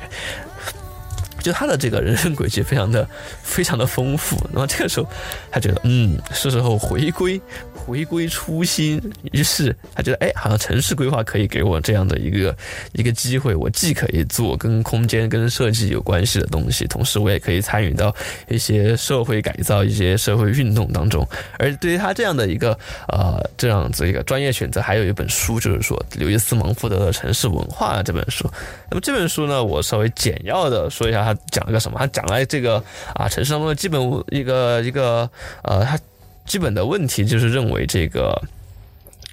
[1.45, 3.07] 就他的这个人生轨迹非常的
[3.43, 4.37] 非常的丰富。
[4.53, 5.07] 那么这个时候，
[5.51, 7.41] 他觉得，嗯，是时候回归。
[7.87, 8.99] 回归初心，
[9.33, 12.57] 于是他觉得，哎，好像城市规划可以给我这样的一个
[12.93, 18.15] 一个机会，我既可以做跟空间、跟设计有关系的东西，同时我也可以参与到
[18.49, 21.29] 一些社会改造、一些社会运动当中。
[21.59, 22.73] 而对于他这样的一个
[23.09, 28.51] 呃这样子一个专业选择，还有一本书，就是说刘易斯·芒福德的《城市文化》这本书。
[28.91, 31.99] 那么这本书呢，我稍微简要的说一下它，讲了个什么？
[31.99, 32.83] 他讲了这个
[33.15, 35.29] 啊城市当中的基本一个一个
[35.63, 35.99] 呃他。
[36.47, 38.39] 基本的问题就是认为这个。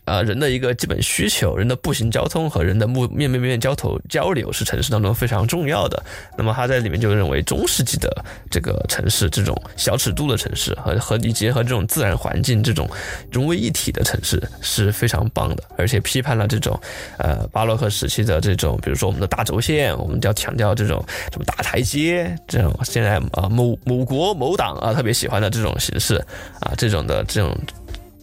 [0.03, 6.03] 啊，人的一个基本需求，人的步行交通和人的目面面面交头交流是城市当中非常重要的。
[6.37, 12.89] 那么他在里面就认为中世纪的这个城市，这种小尺度的城市和和以及和这种自然环境这种
[13.31, 16.77] 融为一体的城市是非常棒的，而且批判了这种
[17.17, 26.15] 呃巴洛克时期的这种，比如说我们的大轴线，我们就要强调这种什么大台阶，这种现在啊某某国某党啊特别喜欢的这种形式
[26.59, 27.55] 啊这种的这种。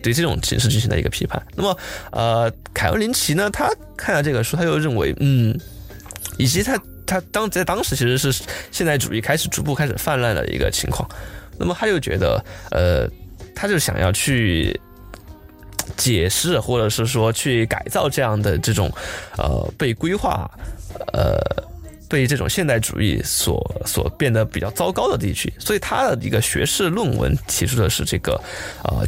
[0.02, 1.40] 对这种形式进行的一个批判。
[1.54, 1.76] 那么，
[2.12, 5.58] 呃，凯文林奇呢，他看了这个书，他就认为，嗯，
[6.38, 8.32] 以及他他当在当时其实是
[8.70, 11.08] 现代主义开始逐步开始泛滥的一个情况。
[11.58, 13.08] 那么他又觉得，呃，
[13.54, 14.78] 他就想要去
[15.96, 18.90] 解释，或者是说去改造这样的这种
[19.36, 20.48] 呃被规划
[21.12, 21.38] 呃
[22.08, 25.52] 被这种现代主义所所变得比较糟糕的地区。
[25.58, 28.40] 所以他的一个学士论文提出的是这个
[28.84, 29.04] 呃。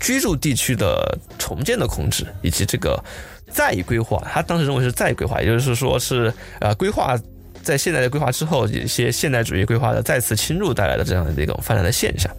[0.00, 3.02] 居住地区的重建的控制，以及这个
[3.50, 7.18] 再规划，他当时认为是再规划，也就是说是呃规划
[7.62, 12.30] 在现代的规划之后，一些现代主义规划的再次侵入带来的这样的一种发展的现象。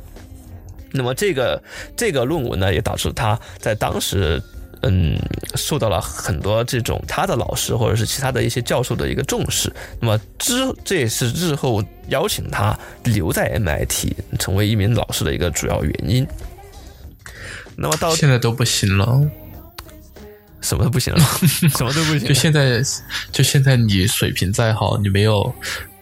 [0.91, 1.61] 那么这个
[1.95, 4.41] 这个论文呢，也导致他在当时
[4.81, 5.19] 嗯
[5.55, 9.71] 受到了很多这种他的老师或者是其他的一些教授的一个重视。
[9.99, 16.25] 那么之这也是日后邀请他留在 MIT 成为一名老师的一个主要原因。
[17.79, 19.21] 那么到现在都不行了，
[20.61, 21.19] 什么都不行了，
[21.75, 22.27] 什么都不行。
[22.27, 22.81] 就现在，
[23.31, 25.53] 就现在，你水平再好，你没有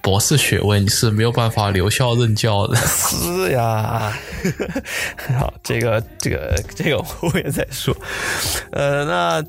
[0.01, 2.75] 博士学位，你是没有办法留校任教的。
[2.75, 4.17] 是呀，
[5.39, 7.95] 好，这个，这个，这个我也在说。
[8.71, 9.43] 呃，那。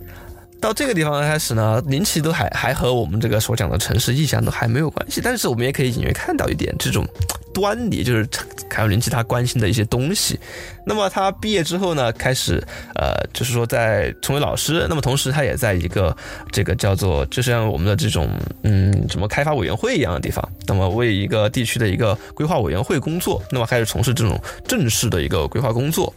[0.60, 7.06] 到这个地方开始呢，林奇都还还和我们这个所讲的城市意象都还没有关系，但是我们也可以隐约看到一点这种
[7.54, 8.28] 端倪，就是
[8.68, 10.38] 凯文林奇他关心的一些东西。
[10.86, 12.62] 那么他毕业之后呢，开始
[12.94, 16.16] 呃，就是说在成为老师，那么同时他也在一个
[16.50, 18.30] 这个叫做就像我们的这种
[18.62, 26.12] 嗯什么开发委员会一样的地方，那么为一个地区的一个规划委员会工作，那么开始从事这种正式的一个规划工作。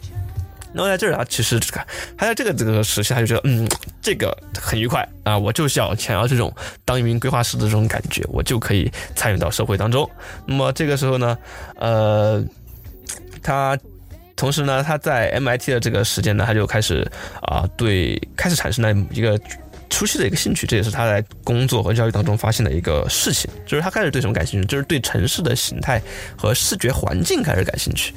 [0.73, 1.85] 那么在这儿啊，其实这个
[2.17, 3.67] 他在这个这个时期，他就觉得嗯，
[4.01, 6.53] 这个很愉快啊，我就是要想要这种
[6.85, 10.09] 当一名规划师的这种感觉，我就可以参与到社会当中。
[10.45, 11.37] 那么这个时候呢，
[11.75, 12.43] 呃，
[13.43, 13.77] 他
[14.35, 17.05] 同时呢，他在 MIT 的这个时间呢，他就开始
[17.41, 19.39] 啊，对开始产生了一个
[19.89, 26.01] 初期的一个兴趣，这也是他在工作和教育当中发现的一个事情，就是他开始对什么感兴趣，就是对城市的形态
[26.37, 28.13] 和视觉环境开始感兴趣。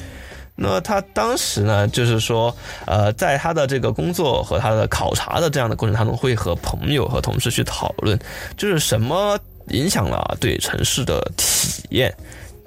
[0.57, 2.55] 那他当时呢，就是说，
[2.87, 8.19] 呃，在他的这个工作和他的考察的这样的过程当中，会和朋友和同事去讨论，
[8.57, 9.38] 就是什么
[9.69, 12.14] 影响了对城市的体验，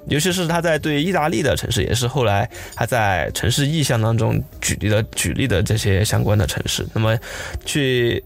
[0.06, 7.18] 尤其是他在对意大利的城市，也是后来他在城市意象当中举例的举例的这些相关的城市，那么
[7.64, 8.22] 去。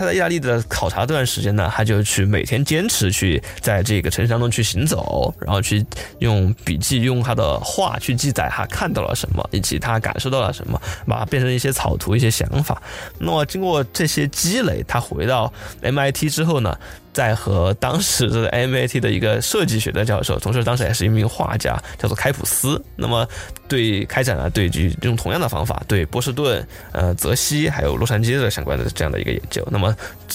[0.00, 5.84] 他在意大利的考察这段时间呢，他就去每天坚持去在这个城市当中去行走，然后去
[6.20, 12.82] 用笔记、用他的画去记载他看到了什么，以及他感受到了什么，把它变成一些草图、一些想法。
[13.18, 16.74] 那么经过这些积累，他回到 MIT 之后呢？
[17.12, 22.80] 在和当时的 MIT 的一个设计学的教授，同时当时也是一名画家，叫做开普斯。
[22.96, 23.26] 那么
[23.68, 24.70] 对开展了对
[25.02, 29.66] 用同样的方法对波士顿、呃泽西还有洛杉矶的相关的这样的一个研究。
[29.70, 29.94] 那么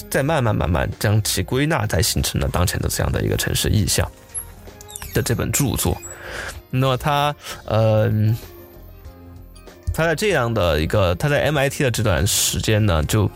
[0.09, 4.09] 再慢慢慢慢将其归纳，再形成了当前的这样的一个城市意象
[5.13, 5.97] 的这本著作。
[6.69, 7.33] 那么他
[7.63, 8.11] 呃，
[9.93, 13.31] 他在这样的一个他在 MIT 的这段时间呢，就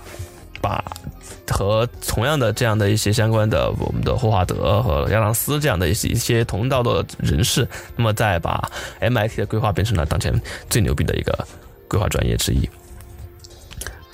[0.61, 0.83] 把。
[1.51, 8.69] 和同样的这样的一些相关的，我们的霍华德和亚当斯这样的一些一些同道的人士，那么再把
[9.01, 10.31] MIT 的规划变成了当前
[10.69, 11.47] 最牛逼的一个
[11.87, 12.69] 规划专业之一。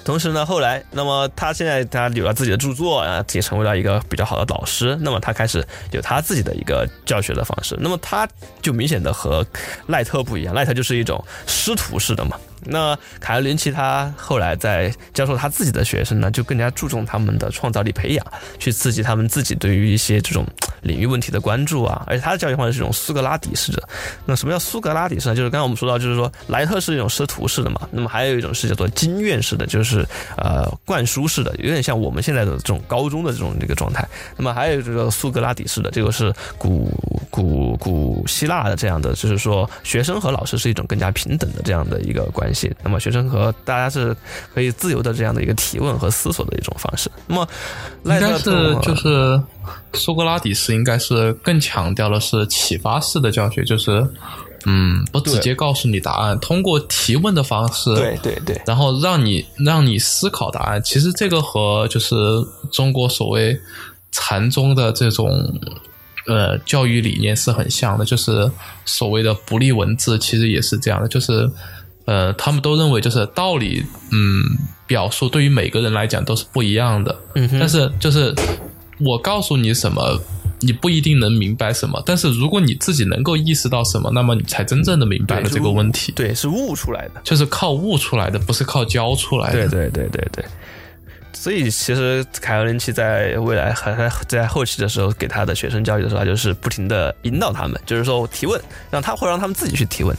[0.05, 4.97] 同时呢，后来，那么他现在他有了自己的著作啊，也成为了一个比较好的导师。
[5.01, 7.77] 那么他开始有他自己的一个教学的方式。
[7.81, 8.27] 那么他
[8.62, 9.45] 就明显的和
[9.88, 12.39] 赖特不一样，赖特就是一种师徒式的嘛。
[12.63, 18.26] 那凯尔林奇他后来在教授他自己的学生呢，就更加注重他们的创造力培养，
[18.60, 20.46] 去刺激他们自己对于一些这种
[20.82, 22.04] 领域问题的关注啊。
[22.08, 23.88] 而且他的教育方式是一种苏格拉底式的。
[24.26, 25.36] 那什么叫苏格拉底式呢？
[25.36, 27.88] 就是刚刚我们说到，就是说莱特是一种师徒式的嘛。
[27.91, 30.06] 那么还有一种是叫做经院式的，就是
[30.38, 34.08] 呃灌输式的，有点像我们现在的这种高中的这种这个状态。
[34.38, 36.91] 那么还有这个苏格拉底式的，这个是古
[37.30, 42.73] 古古希腊的这样的，就是说学生和老师是一种更加平等的这样的一个关系。
[42.84, 44.15] 那么学生和大家是
[44.53, 47.10] 可以自由的这样的一个提问和思索的一种方式。
[47.27, 47.47] 那么
[48.03, 49.41] 应该是就是
[49.93, 54.08] 苏格拉底是，应该是更强调的是启发式的教学，就是
[54.65, 60.81] 嗯，不直接告诉你答案，通过提问的方式，对对对，然后让你让你思考答案。
[60.84, 62.15] 其实这个和就是
[62.71, 63.60] 中国所谓
[64.12, 65.60] 禅宗的这种
[66.27, 68.51] 呃教育理念是很像的，就是
[68.86, 71.49] 所谓的不立文字，其实也是这样的，就是。
[72.06, 74.44] 呃，他们都认为就是道理，嗯，
[74.88, 77.15] 表述对于每个人来讲都是不一样的。
[77.34, 78.34] 嗯，但是就是
[79.00, 80.20] 我告诉你什么，
[80.60, 82.02] 你不一定能明白什么。
[82.06, 86.12] 但是如果你自己能够意识到什么，那么你才真正的明白了这个问题。
[86.12, 89.68] 对，是悟出来的，就是靠悟出来的，不是靠教出来的。
[89.68, 90.46] 对对对对对。
[91.34, 100.15] 所以其实凯文林奇在未来还还在后期的时候给他的学生教育的时候，就是不停的引导他们，就是说提问，让他会让他们自己去提问。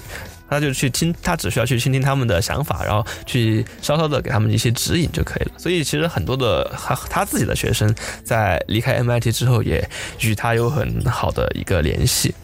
[0.48, 5.52] 他就去听，他只需要去倾听他们的想法，然后去稍稍的给他们一些指引就可以了。
[5.58, 9.88] 所以其实很多的他他自己的学生在离开 MIT 之后，也
[10.20, 12.34] 与他有很好的一个联系，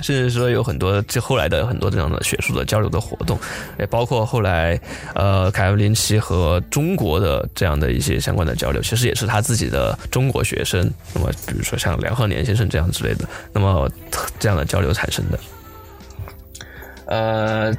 [0.00, 3.38] 甚至说有很多就后来的很多这样的学术的交流的活动，
[3.78, 4.80] 也包括后来
[5.14, 13.90] 呃凯文林奇和中国的这样的一些相关的交流，其实也是他自己的中国学生，那么比如说像梁鹤年先生这样之类的，那么
[14.38, 15.38] 这样的交流产生的。
[17.10, 17.76] 呃，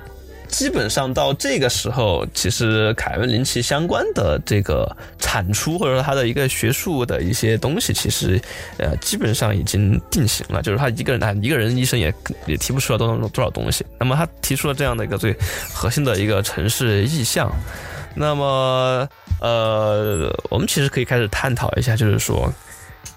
[0.50, 8.38] 基本上到这个时候，其实凯文林奇相关的这个产出，或者说他的一个学术的一些东西，其实
[8.78, 10.62] 呃基本上已经定型了。
[10.62, 12.14] 就是他一个人，他一个人一生也
[12.46, 13.86] 也提不出来多多多少东西。
[13.98, 15.34] 那么他提出了这样的一个最
[15.74, 17.50] 核心的一个城市意象。
[18.14, 19.08] 那么
[19.40, 22.54] 呃，我们其实可以开始探讨一下，就是说。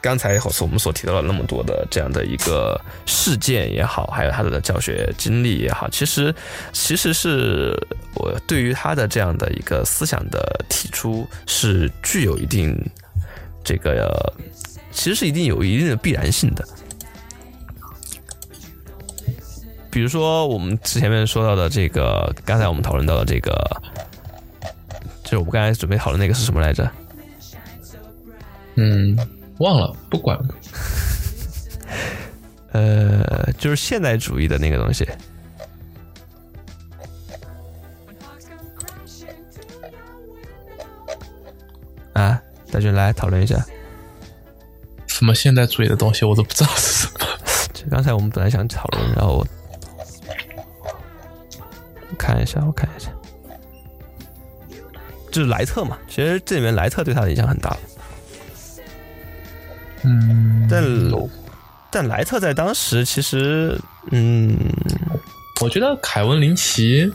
[0.04, 6.34] 刚才我们所提到了那么多的这样的一个事件也好，还有他的教学经历也好，其实
[6.74, 7.74] 其实是
[8.14, 12.78] 我对于他的这样的一个思想的提出是具有一定
[13.64, 14.30] 这个，
[14.92, 16.62] 其实是一定有一定的必然性的。
[19.90, 23.80] 比如说我们之前面说到的这个，刚才我们讨论到的这个，
[25.22, 26.90] 就是我们刚才准备讨论那个是什么来着？
[28.74, 29.18] 嗯。
[29.58, 30.38] 忘了，不管。
[32.72, 35.08] 呃，就是现代主义的那个东西。
[42.12, 42.40] 啊，
[42.70, 43.64] 大军来讨论一下。
[45.06, 47.20] 什么现代主义的东西，我都不知道是什么。
[47.72, 49.46] 就刚才我们本来想讨论，然后我
[52.18, 53.10] 看一下，我看一下，
[55.30, 55.96] 就是莱特嘛。
[56.08, 57.76] 其实这里面莱特对他的影响很大。
[60.04, 60.84] 嗯，但
[61.90, 63.78] 但莱特在当时其实，
[64.10, 64.58] 嗯，
[65.62, 67.10] 我觉得凯文林奇，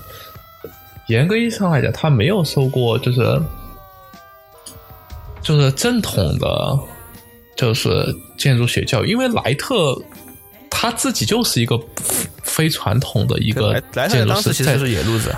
[1.08, 3.42] 严格意义上来讲，他没有受过就是
[5.42, 6.80] 就是正统的，
[7.56, 9.98] 就是建筑学教育，因为莱特
[10.70, 11.78] 他自己就是一个
[12.44, 15.36] 非传统的一个建筑师，其实是野路子。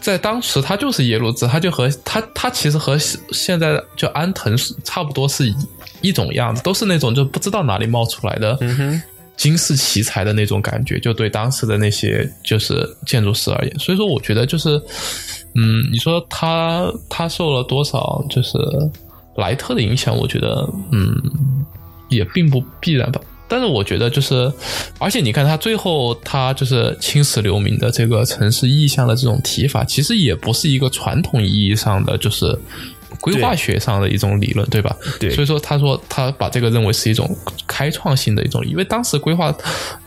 [0.00, 5.52] 在当时，他就是野路子，他就和他他其实和现在就安藤是差不多是
[6.00, 8.58] 一一种样子，都是那种就不知道哪里冒出来的
[9.36, 10.98] 惊世奇才的那种感觉。
[10.98, 14.80] 就对当时的那些就是建筑师而言，所以说我觉得就是，
[15.54, 18.56] 嗯，你说他他受了多少就是
[19.36, 20.16] 莱特的影响？
[20.16, 21.14] 我觉得嗯，
[22.08, 23.20] 也并不必然吧。
[23.48, 24.50] 但是我觉得就是，
[24.98, 32.58] 而且你看他最后他就是青史留名的这个城市意象的这种提法，其实也不是一个传统意义上的就是。
[33.20, 34.94] 规划学上的一种理论，对吧？
[35.18, 37.36] 对，所以说他说他把这个认为是一种
[37.66, 39.54] 开创性的一种，因为当时规划，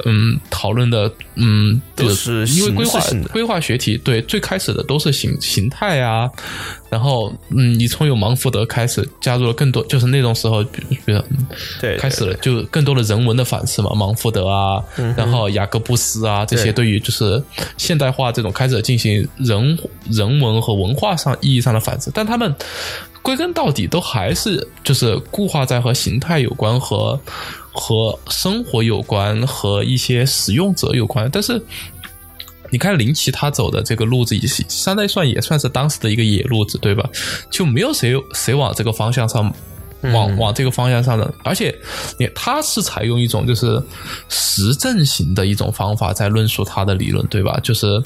[0.06, 3.00] 嗯，讨论的，嗯，都是因为规划
[3.32, 6.30] 规划学题，对，最开始的都是形形态啊，
[6.90, 11.22] 然后，嗯，你从有芒福德开始加入了更多，就是那种时候，比如，
[11.80, 14.84] 对，开始了就更多的人文的反思嘛，芒福德啊，
[15.16, 17.42] 然后雅各布斯啊，这些对于就是
[17.78, 19.78] 现代化这种开始进行人
[20.10, 22.54] 人文和文化上意义上的反思，但他们。
[23.22, 27.20] 归根到底都还是就是固化在和形态有关和
[27.70, 31.62] 和生活有关和一些使用者有关，但是
[32.72, 37.10] 你看林奇他走的这个路子，也相当于算也算是当时的一个野路子，对吧？
[37.52, 39.54] 就没有谁谁往这个方向上。
[40.14, 41.76] 往往这个方向上的，而且
[42.18, 43.84] 你他是采用一种就是
[44.30, 47.60] 实证型的一种方法在论述他的理论，对吧？
[47.62, 48.02] 就是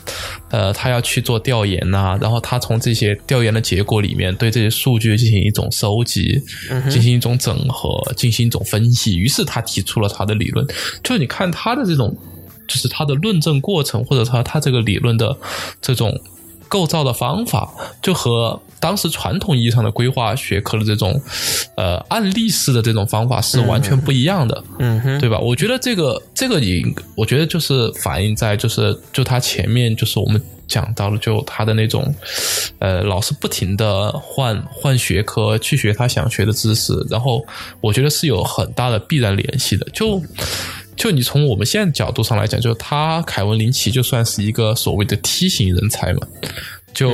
[0.49, 6.41] 呃，他要去做调研呐，然后他从这些调研的结果里面对这些数据进行一种收集，
[6.89, 10.66] 进行一种整合，进行一种分析，于是他提出了他的理论。
[11.03, 12.18] 就是你看他的这种，
[12.68, 15.38] 就是他的论证过程，或者说他这个理论的
[15.82, 16.20] 这种。
[16.70, 21.22] 构造的方法就和当时传统意义上的规划学科的这种，
[21.78, 25.38] 呃，案例式的这种方法是完全不一样的，嗯哼，对吧？
[25.38, 26.84] 我觉得这个这个也，
[27.16, 32.11] 我觉得就是反映在就是就他前面就是我们讲到了，就他的那种，
[32.80, 37.45] 呃，老是不停的换换学科去学他想学的知识，然后
[37.82, 40.20] 我觉得是有很大的必然联系的，就。
[40.96, 46.28] 就你从我们现在角度上来讲，就他凯文林奇就算是一个所谓的梯形人才嘛，
[46.94, 47.12] 就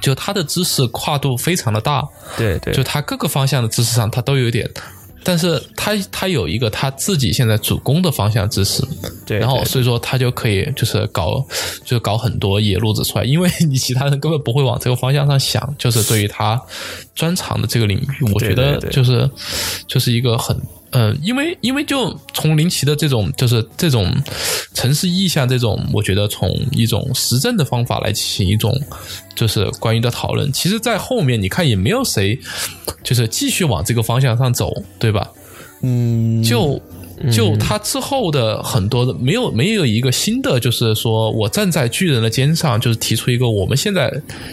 [0.00, 2.06] 就他的知识跨度非常的大，
[2.36, 4.70] 对对，就他各个方向的知识上他都有点，
[5.24, 8.86] 但是他他有一个他自己现在主攻的方向知识，
[9.26, 11.44] 对，然后所以说他就可以就是搞
[11.84, 16.60] 就搞很多野路子出来，因为你其他人根本不会往这个方向上想，就是对于他
[17.14, 19.28] 专长的这个领域，我觉得就是
[19.86, 20.56] 就是一个很。
[20.90, 24.10] 嗯，因为因为就从林奇的这种就是这种
[24.74, 28.74] 城市意象这种，我觉得从一种实证的方法来进行一种
[29.34, 32.38] 就是关于的讨论，其实，在后面你看也没有谁
[33.02, 35.30] 就是继续往这个方向上走，对吧？
[35.82, 36.80] 嗯，就。
[37.32, 44.10] 就他之后的很多的没有没有一个新的，就是说我站在巨人的肩上，就是提出一个我们现在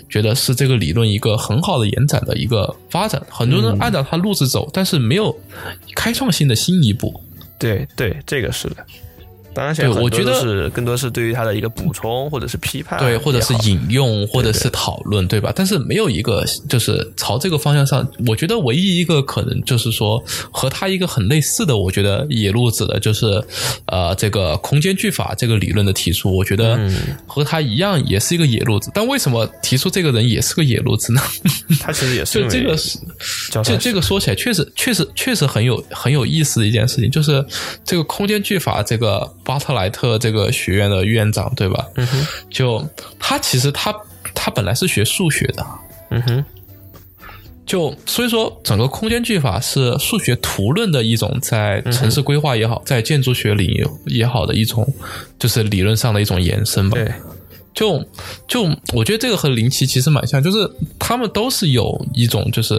[0.09, 3.21] 觉得是这个理论一个很好的延展的一个发展。
[3.29, 5.35] 很多人按照他路子走，但是没有
[5.95, 7.21] 开创性的新一步。
[7.57, 8.77] 对对，这个是的。
[9.55, 15.53] 当然，对我觉得是更多是对于他的一个补充或者是批判，对，或者是引用或者是讨论，对吧？
[15.55, 23.41] 但是没有一个就是朝这个方向上，我觉得唯一一个可能就是说和他一个很类似的，我觉得野路子的就是
[23.85, 26.77] 呃这个空间句法这个理论的提出，我觉得
[27.25, 28.91] 和他一样也是一个野路子。
[28.93, 31.21] 但为什么提出这个人也是个野路子呢？
[31.79, 32.99] 他其实也是就这个是，
[33.63, 37.45] 就这个说起来确实确实确实很有很有意思的一件事情，就是
[37.85, 39.33] 这个空间句法这个。
[39.45, 41.85] 巴特莱特这个学院的院长，对吧？
[41.95, 42.85] 嗯哼，就
[43.19, 43.95] 他其实他
[44.33, 45.65] 他本来是学数学的，
[46.09, 46.45] 嗯哼，
[47.65, 54.91] 就所以说整个空间句法是数学图论的一种，在城市规划也好，在建筑学领域也好的一种，
[55.39, 56.97] 就是理论上的一种延伸吧。
[56.97, 57.11] 对，
[57.75, 58.03] 就
[58.47, 58.63] 就
[58.93, 60.67] 我觉得这个和林奇其实蛮像，就是
[60.97, 62.75] 他们都是有一种就是。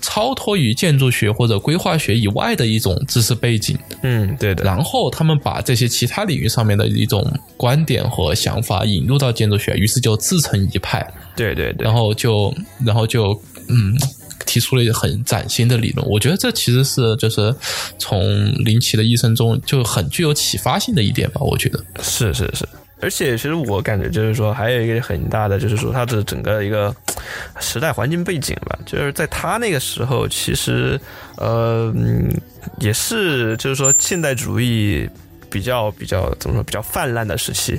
[0.00, 4.62] 超脱于建筑学或者规划学以外的一种知识背景，嗯，对的。
[4.62, 11.10] 然后他们把这些其他领域上面的一种观点和想法引入到建筑学，于是就自成一派。
[11.34, 11.86] 对对对。
[11.86, 12.54] 然后就，
[12.84, 13.30] 然后就，
[13.68, 13.96] 嗯，
[14.44, 16.06] 提出了一个很崭新的理论。
[16.06, 17.54] 我觉得这其实是就是
[17.98, 18.20] 从
[18.62, 21.40] 林奇的一生中就很具有启发性的一点吧。
[21.40, 22.68] 我觉得是是是。
[23.04, 26.94] 而且，其实我感觉就是说，还有一个很大的，就是说它的整个一个
[27.60, 28.78] 时代环境背景吧。
[28.86, 30.98] 就是在他那个时候，其实
[31.36, 31.92] 呃，
[32.78, 35.06] 也是就是说现代主义
[35.50, 37.78] 比较比较怎么说比较泛滥的时期，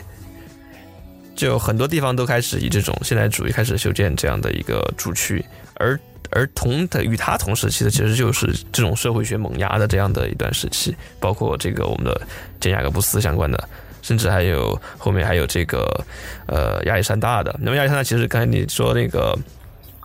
[1.36, 5.99] 就很多地方都开始以这种现代主义开始修建这样的一个主区，而
[6.30, 12.21] 而同的与他同时期的，其实就是这种社会学萌芽的这样的一段时期，包括这个我们的
[12.59, 13.67] 简雅各布斯相关的。
[14.06, 15.84] 甚至还有后面还有这个
[16.45, 19.36] 呃亚历山大的，那么亚历山大其实刚才你说那个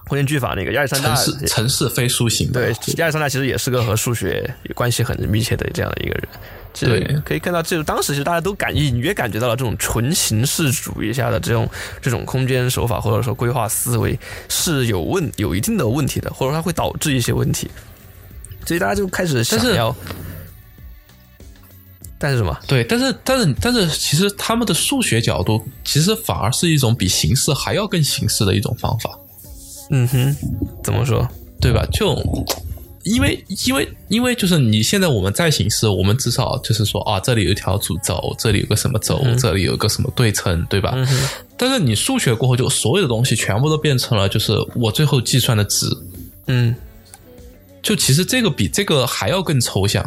[0.08, 6.28] 空间句法那个亚历山大城市城市非书型对亚历山大其实也是个和数学关系很密切的这样的一个人，
[6.72, 11.68] 对，可以看到就是当时其实大家都感隐约感觉到了这种纯形式主义下的这种
[12.00, 17.70] 这种空间手法或者说规划思维是有问有一定的问题的，或者说它会导致一些问题，
[18.64, 19.62] 所以大家就开始想要。
[19.62, 20.00] 但是
[22.28, 22.54] 什么？
[22.66, 29.18] 对，但是但是但是，其实他们的数学角度，其实反而是一种比形式还要更形式的一种方法。
[29.90, 30.36] 嗯哼，
[30.84, 31.26] 怎么说？
[31.60, 31.84] 对吧？
[31.92, 32.14] 就
[33.04, 40.94] 因为因为因为就是你现在我们在形式，我们至少就是说啊，这里有一条主轴，这里有个什么轴，这里有个什么对称，对吧？
[41.56, 45.86] 但是你数学过后，就所有的东西全部都变成了就是我最后计算的值。
[46.46, 46.74] 嗯，
[47.82, 50.04] 就其实这个比这个还要更抽象。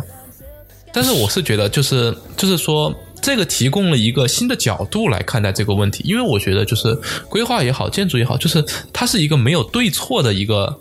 [0.93, 6.95] 但是我是觉得，就是就是说，这个提供了一个新的角度来看待这个问题，因为我觉得，就是
[7.27, 8.63] 规划也好，建筑也好，就是
[8.93, 10.77] 它是一个没有对错的一个，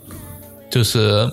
[0.69, 1.27] 就是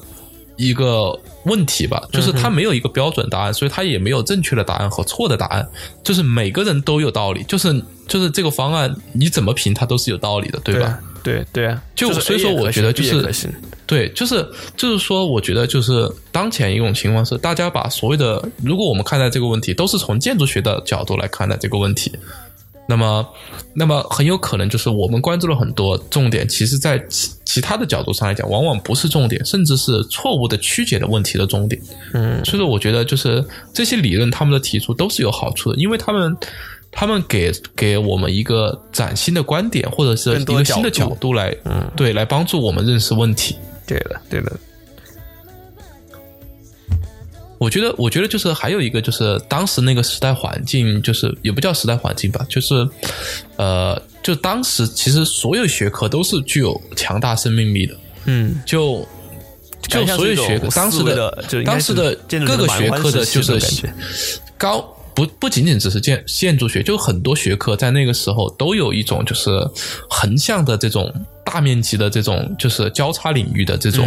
[0.56, 5.68] 一个问题吧，就是它没有一个标准答案，所以它也没有正确的答案和错的答案，
[6.02, 10.98] 就是每个人都有道理，就是就是这个方案你怎么评它都是有道理的，对吧？
[11.22, 13.50] 对对啊，就所以说我觉得就是。
[13.90, 22.12] 对，就是就是说，我觉得就是当前一种情况是，大家把所谓的，如果我们看待这个问题，都是从建筑学的角度来看待这个问题，
[22.86, 23.26] 那么，
[23.74, 31.82] 那么很有可能就是我们关注了很多重点，其实在其其他的角度上来讲，往往不是重点，甚至是错误的曲解的问题的重点。
[32.14, 36.36] 嗯，所以说，我觉得就是这些理论他们的提出都是有好处的，因为他们
[36.92, 43.56] 他们给给我们一个崭新的观点，或者是一个新的角度来，嗯，对，来帮助我们认识问题。
[43.90, 44.52] 对的，对的。
[47.58, 52.88] 我觉得，我觉得就是还有一个，就是当时那个时代环境，就是也不叫时代环境吧，就是
[53.56, 57.94] 呃，就当时其实所有学科都是具有强大生命力的。
[58.24, 59.06] 嗯，就
[59.82, 62.14] 就所有学科，当时的当时的
[62.46, 63.60] 各个学科的，就是
[64.56, 64.96] 高
[65.26, 69.50] 不不仅仅只是建建筑学，就很多学科在那个时候都有一种就是
[70.08, 71.12] 横向的这种。
[71.42, 74.06] 大面积的这种就是交叉领域的这种，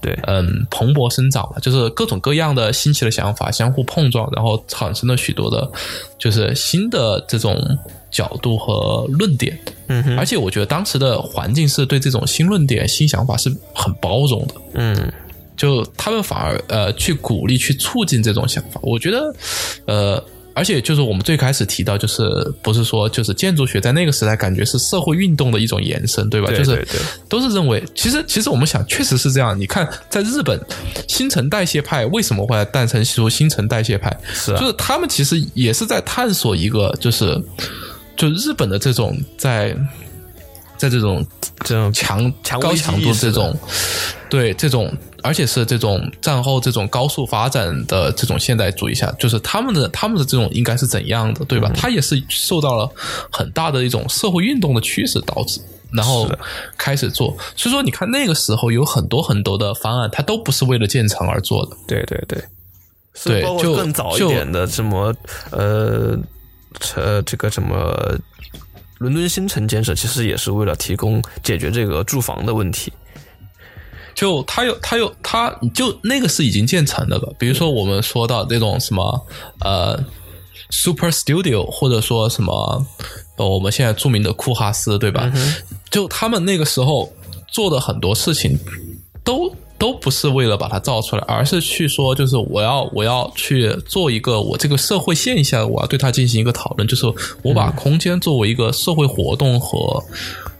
[0.00, 5.70] 对，嗯，蓬勃生长了，就是各种各样的新奇的想法相互碰撞，然后产生了许多的，
[6.18, 7.54] 就是新的这种
[8.10, 9.58] 角度和论点。
[9.88, 14.54] 嗯，而且我觉得当时的环境是对这种新论点、新想法是很包容的。
[14.72, 15.12] 嗯，
[15.58, 18.80] 就他们反而呃去鼓励、去促进这种想法。
[18.82, 19.34] 我觉得，
[19.84, 20.24] 呃。
[20.54, 22.22] 而且就是我们最开始提到，就是
[22.62, 26.50] 不是说就是建筑学在那个时代感觉是社会运动的一种延伸，对吧？
[26.50, 26.86] 就是
[27.28, 29.58] 都是认为，其实其实我们想确实是这样。
[29.58, 30.60] 你看，在日本，
[31.06, 34.14] 新陈代谢派为什么会诞生出新陈代谢派？
[34.32, 37.40] 是，就是他们其实也是在探索一个，就是
[38.16, 39.74] 就日本的这种在
[40.76, 41.24] 在这种
[41.64, 43.56] 这种强强高强度这种，
[44.28, 44.92] 对这种，
[45.22, 51.70] 而且是这种战后这种高速发展的这种现代主义下，就是他们的他们的这种应该是怎样的，对吧？
[51.74, 52.90] 他也是受到了
[53.30, 55.60] 很大的一种社会运动的驱使导致。
[55.92, 56.30] 然后
[56.78, 61.76] 开始做，所以说你看那个时候有很多很多的方案，它都不是为了建成而做的。
[61.88, 62.44] 对对对，
[63.24, 65.12] 对，就更早一点的什么
[65.50, 66.16] 呃
[66.94, 68.16] 呃这个什么
[68.98, 72.92] 伦敦新城建设，其实也是为了提供解决这个住房的问题。
[74.14, 79.26] 就它有它有它就那个是已经建成的了，比如说我们说到这种什么
[79.60, 79.98] 呃
[80.70, 82.86] Super Studio，或者说什么。
[83.36, 85.32] 我们现在著名的库哈斯，对吧？
[85.90, 87.10] 就他们那个时候
[87.50, 88.58] 做的很多事情，
[89.24, 97.06] 都都不是为了把它造出来，而是去说，就是我要我要去做一个我这个社会现象，我要对它进行一个讨论，就是
[97.40, 100.04] 我把空间作为一个社会活动和。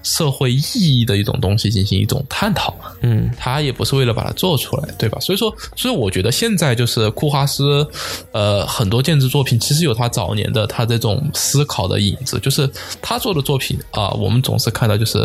[0.03, 5.19] 社会意义的一种东西进行一种探讨，嗯，他也不是为了把它做出来，对吧？
[5.21, 7.87] 所以说，所以我觉得现在就是库哈斯，
[8.33, 12.69] 呃，很多建筑作品其实有他早年的他这种思考的影子，就是
[13.03, 15.19] 他做的作品啊，我们总是看到就是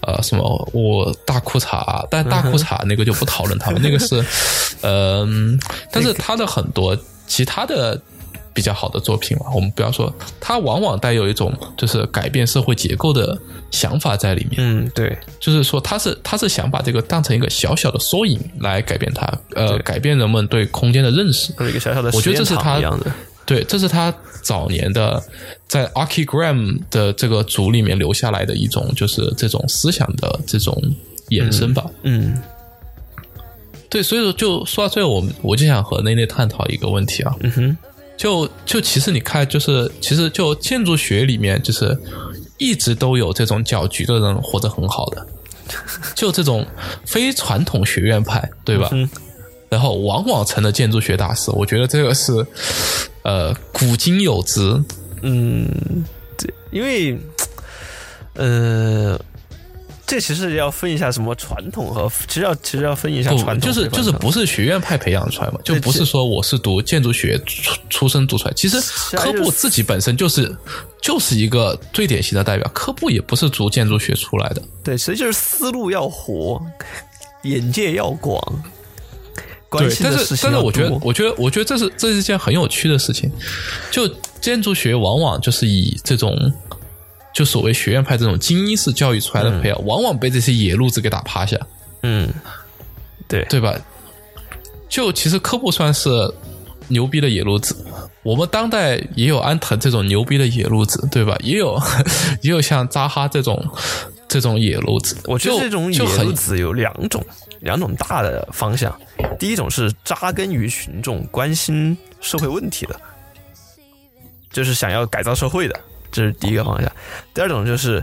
[0.00, 4.24] 呃什么我大裤衩，但大裤衩那个就不讨论他们，那个是，
[4.82, 5.58] 嗯，
[5.92, 6.96] 但是他的很多
[7.26, 8.00] 其他的。
[8.56, 13.38] 比较好的作品嘛，我们不要说，它往往带有一种就是改变社会结构的
[13.70, 14.54] 想法在里面。
[14.56, 21.52] 嗯，对，就是说，他是他是想把这个当成一个小小的缩影来改变它，呃，改变人们对空间的认识。
[21.68, 22.80] 一个小小的，我觉得这是他。
[23.44, 25.22] 对，这是他早年的
[25.68, 30.76] 在 Archigram 的这个组里面留下来的一种，就是这种思想的这种
[31.28, 31.84] 延伸吧。
[32.02, 32.42] 嗯，
[33.88, 37.36] 对，所以说，就说到最后，我们我就想和内内探讨一个问题啊。
[37.40, 37.76] 嗯哼。
[38.16, 41.96] 就就其实你看，就是其实就建筑学里面，就是
[42.58, 45.26] 一直都有这种搅局的人活得很好的，
[46.14, 46.66] 就这种
[47.04, 48.90] 非传统学院派，对吧？
[49.68, 52.46] 然后往往成了建筑学大师，我觉得这个是
[53.22, 54.82] 呃古今有之。
[55.22, 55.68] 嗯，
[56.38, 57.18] 对，因为
[58.34, 59.20] 呃。
[60.06, 68.54] 这其实要分一下什么传统和，其实要其实要分一下传统，就是就是不是学院派培养出来嘛，就不是说我是读建筑学出出身读出来。
[68.54, 68.80] 其实
[69.16, 70.54] 科布自己本身就是
[71.02, 74.62] 就是一个最典型的代表，科布也不是读建筑学出来的。
[74.84, 76.64] 对，其实就是思路要活，
[77.42, 78.40] 眼界要广。
[79.72, 83.28] 对，但是但是我觉得我觉得我觉得这是这是一件很有趣的事情，
[83.90, 84.08] 就
[84.40, 86.52] 建筑学往往就是以这种。
[87.36, 91.54] 就所谓学院派这种精英式教育出来的培养，往往被这些野路子给打趴下。
[92.02, 92.32] 嗯，
[93.28, 93.78] 对对吧？
[94.88, 96.08] 就其实科布算是
[96.88, 97.76] 牛逼的野路子，
[98.22, 101.36] 我们当代也有安藤这种牛逼的野路子，对吧？
[101.40, 101.78] 也有
[102.40, 103.62] 也有像扎哈这种
[104.26, 105.14] 这种野路子。
[105.24, 107.22] 我觉得这种野路子有两种
[107.60, 108.98] 两种大的方向，
[109.38, 112.98] 第一种是扎根于群众、关心社会问题的，
[114.50, 115.78] 就是想要改造社会的。
[116.10, 116.90] 这是第一个方向，
[117.34, 118.02] 第二种就是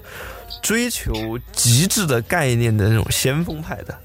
[0.62, 3.98] 追求极致的概念的那种先锋派的。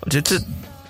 [0.00, 0.44] 我觉得这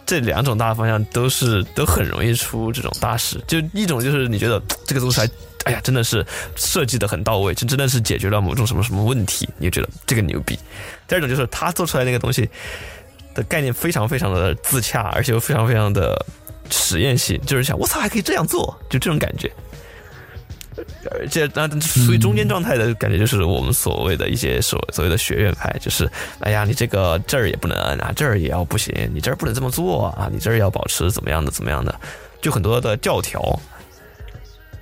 [0.07, 3.43] 这两种大方向都是都很容易出这种大事。
[3.47, 5.29] 就一种就是你觉得这个东西还，
[5.65, 6.25] 哎呀，真的是
[6.57, 10.59] 设计的很到位，这真的是解决了某种什么什么问题，你就觉得这个牛逼。
[11.07, 12.49] 第二种就是他做出来那个东西
[13.35, 16.25] 的概念非常非常的自洽，而且又非常非常的
[16.71, 19.51] 实验性，就是想我操还可以这样做，就这种感觉。
[21.11, 26.11] 而且，那属于中间状态的感觉，就是我们所谓的一些所所谓的学院派，就是
[26.41, 31.95] 哎呀，你这个这儿也不能啊，这儿也要不行，你这儿不能这么做啊，你这儿要保持怎么样的怎么样的，
[32.41, 33.59] 就很多的教条。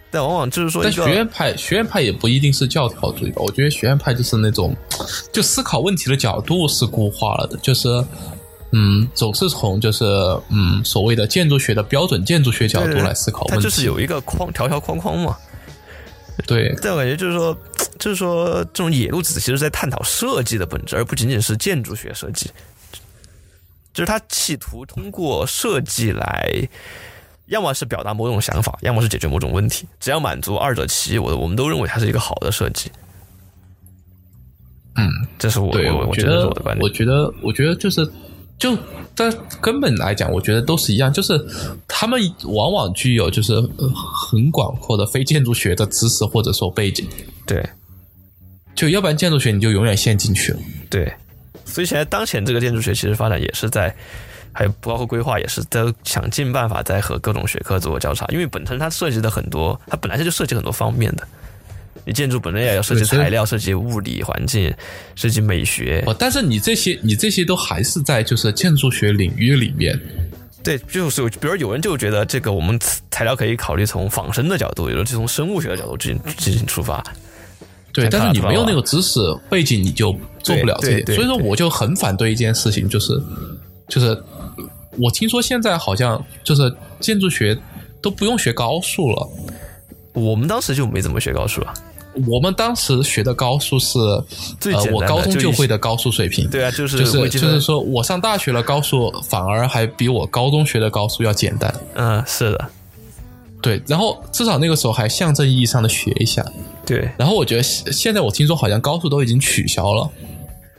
[0.09, 3.43] 但往往就是说，但学院派学院派也不一定是教条主义吧？
[3.43, 4.75] 我觉得学院派就是那种，
[5.33, 7.89] 就思考问题的角度是固化了的，就是
[8.71, 10.05] 嗯，总是从就是
[10.49, 15.37] 嗯所谓的建筑学的标准建筑学角度来思考问题，它就是有一个框条条框框嘛。
[16.45, 17.57] 对，但我感觉就是说，
[17.99, 22.51] 就是说，这种野路子其实在探讨设计的本质，而不仅仅是建筑学设计。
[23.95, 26.51] 就是他企图通过设计来，
[27.47, 29.87] 要么是表达某种想法，要么是解决某种问题。
[29.99, 32.91] 只要满足二者其一，我我们都认为它是一个好的设计。
[34.97, 35.68] 嗯，这是我
[36.07, 36.82] 我觉得我的观点。
[36.82, 38.07] 我觉得，我觉得就是。
[38.59, 38.77] 就
[39.15, 39.31] 这
[39.61, 41.39] 根本来讲，我觉得都是一样，就是
[41.87, 43.55] 他们往往具有就是
[44.03, 47.07] 很广阔的非建筑学的知识或者说背景。
[47.47, 47.63] 对，
[48.75, 50.59] 就要不然建筑学你就永远陷进去了。
[50.89, 51.13] 对，
[51.65, 53.95] 所以现在当前这个建筑学其实发展也是在，
[54.53, 61.29] 还有包括规划也是在想尽办法在和各种学科做交叉，因为本身它涉及的很多，它本来就涉及很多方面的。
[62.05, 64.73] 你建筑本身也要涉及材料、涉及物理环境、
[65.15, 66.03] 涉及美学。
[66.07, 69.99] 哦，但是你这些你这些都还是在就是建筑学领域里面。
[70.63, 72.79] 对，就是比如有人就觉得这个我们
[73.11, 77.05] 材料可以考虑从仿生的角度，有人就从生物学的角度进进行出发。
[77.93, 81.01] 对，但是你没有那个知识背景，你就做不了这。
[81.15, 83.13] 所以说，我就很反对一件事情，就是
[83.89, 84.21] 就是
[84.99, 87.57] 我听说现在好像就是建筑学
[88.03, 89.29] 都不用学高数了。
[90.17, 91.73] 我们当时就没怎么学高数啊。
[92.27, 96.49] 我们当时学的高数是呃，我高中就会的高数水平。
[96.49, 101.75] 对啊，就是就是就是说我上大学了，高数反而还比我高中学的高数要简单。
[101.95, 102.69] 嗯，是的。
[103.61, 106.43] 对，然后至少那个时候还象征意义上的学一下。
[106.87, 110.09] 对，然后我觉得现在我听说好像高数都已经取消了，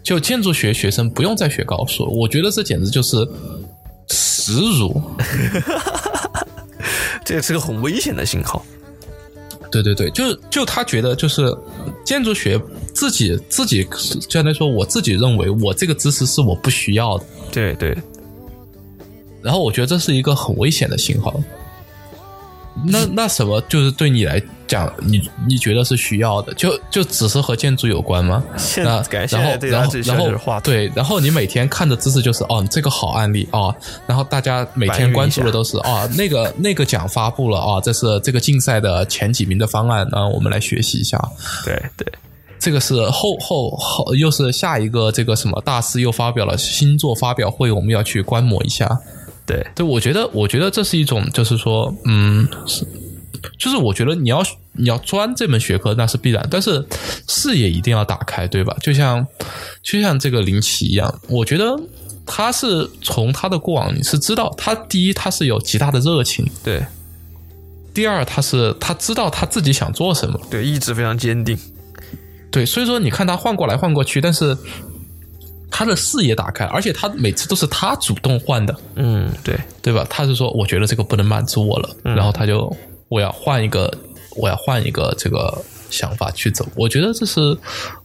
[0.01, 3.17] 就建筑学学生不用再学高数，我觉得这简直就是
[4.07, 4.99] 耻辱。
[7.23, 8.65] 这是个很危险的信号。
[9.71, 11.55] 对对对，就就他觉得就是
[12.03, 12.59] 建筑学
[12.93, 13.87] 自己自己
[14.29, 17.25] 相当于说我自己认为我这个知识是我不需要的。
[17.51, 17.97] 对对。
[19.41, 21.41] 然后我觉得这是一个很危险的信号。
[22.85, 28.43] 那那什么就是对你来讲，你你觉得是需要的，就就只是和建筑有关吗？
[28.77, 33.73] 那然后然后然后对，然后你每天看的知识就是哦，这个好案例啊，
[34.05, 41.17] 然后大家每天关注的都是啊，那个那个奖发布了啊，这是这个竞赛的前几名的方案，那我们来学习一下。
[41.65, 42.07] 对对，
[42.59, 48.99] 这个是后后后又是下一个这个什么大师又发表了新作发表会，我们要去观摩一下。
[49.47, 52.85] 对对，我觉得，我觉得这是一种，就是说，嗯，是，
[53.57, 54.43] 就是我觉得你要
[54.73, 56.85] 你要钻这门学科那是必然，但是
[57.29, 58.75] 视野一定要打开，对吧？
[58.81, 59.25] 就像
[59.81, 61.79] 就像这个林奇一样，我觉得
[62.25, 66.81] 他是从他的过往你是知道，他第一他是有极大的热情，对；
[67.93, 71.57] 第二他是他知道他自己想做什么，对，意志非常坚定，
[72.51, 72.65] 对。
[72.65, 74.57] 所以说，你看他换过来换过去，但是。
[75.69, 80.05] 他的视野打开，而且他每次都是他主动换的，嗯，对，对吧？
[80.09, 82.73] 他是说，我觉得这个不能满足我了，然后他就
[83.09, 83.93] 我要换一个，
[84.35, 86.65] 我要换一个这个想法去走。
[86.75, 87.55] 我觉得这是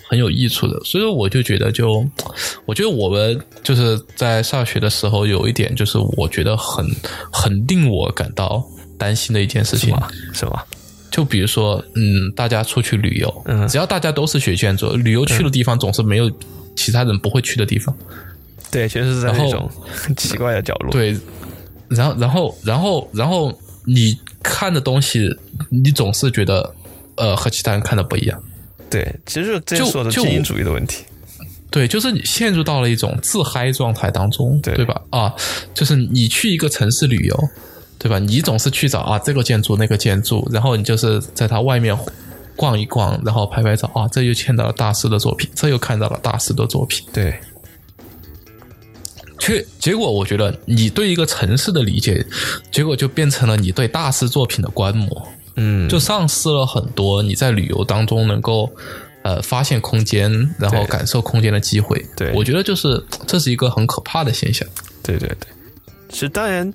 [0.09, 2.05] 很有益处的，所以说我就觉得，就
[2.67, 6.85] 我觉得我们就是在上学的时候有一点，就是我觉得很
[7.33, 8.63] 很令我感到
[8.99, 9.97] 担心的一件事情，
[10.33, 10.67] 是吧？
[11.13, 16.31] 就比如说，嗯，大家出去旅游，嗯，只要大家都是学建筑，旅游去的地方总是没有。
[16.75, 17.95] 其他人不会去的地方，
[18.71, 20.91] 对，全是在那种很 奇怪的角落。
[20.91, 21.17] 对，
[21.89, 25.29] 然后，然后，然后，然后，你看的东西，
[25.69, 26.75] 你总是觉得，
[27.17, 28.43] 呃，和其他人看的不一样。
[28.91, 31.05] 对，其实这说的精英主义的问题。
[31.71, 35.01] 对，就是你陷入到了一种自嗨状态当中，对吧？
[35.11, 35.35] 啊，
[35.73, 37.49] 就是你去一个城市旅游，
[37.99, 38.19] 对吧？
[38.19, 41.97] 你总是去找啊这个建筑那个建筑，然后你就是在它外面。
[42.57, 47.07] 逛一逛，然后拍拍照啊，这又见到了大师的作品，这又看到了大师的作品。
[47.13, 47.39] 对，
[49.39, 52.25] 却结果我觉得你对一个城市的理解，
[52.71, 58.71] 结果就变成了你对大师作品的观摩，嗯，就丧失了很多你在旅游当中能够
[59.23, 62.05] 呃发现空间，然后感受空间的机会。
[62.17, 64.69] 对，我觉得就是这是一个很可怕的现象。
[65.03, 65.49] 对对对。
[66.13, 66.71] 其实当然，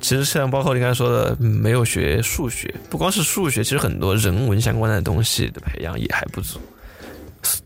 [0.00, 6.58] 其实像包括你刚才说的，没有学数学，不光是数学，其实很多人文相关的东西的培养也还不足。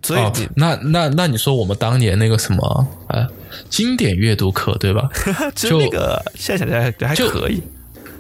[0.02, 3.26] 所以，那那那你说我们当年那个什么啊，
[3.70, 5.08] 经典阅读课对吧？
[5.54, 7.62] 就那个现在想起来还可以。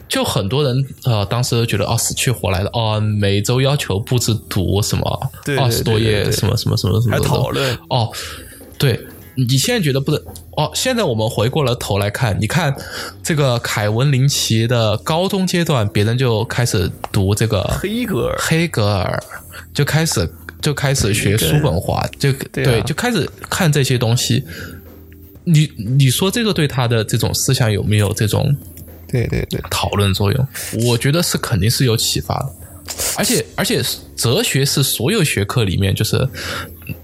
[0.08, 8.10] 就很多人呃，当时觉得哦，死去活来的哦，每周要求布置读什么二十多页，什么什么什么什么，还讨论哦，
[8.78, 9.00] 对。
[9.34, 10.22] 你现在觉得不能
[10.56, 10.70] 哦？
[10.74, 12.74] 现在我们回过了头来看，你看
[13.22, 19.22] 这个凯文林奇的高中阶段，别人就开始读这个黑格尔，黑格尔
[19.72, 20.30] 就开始
[20.60, 24.44] 就开始学叔本华，就对，就开始看这些东西。
[25.44, 28.54] 你你说这个对他的这种思想有没有这种
[29.08, 30.48] 对对对讨论作用？
[30.86, 32.54] 我觉得是肯定是有启发的。
[33.16, 33.82] 而且而且，
[34.16, 36.28] 哲学是所有学科里面，就是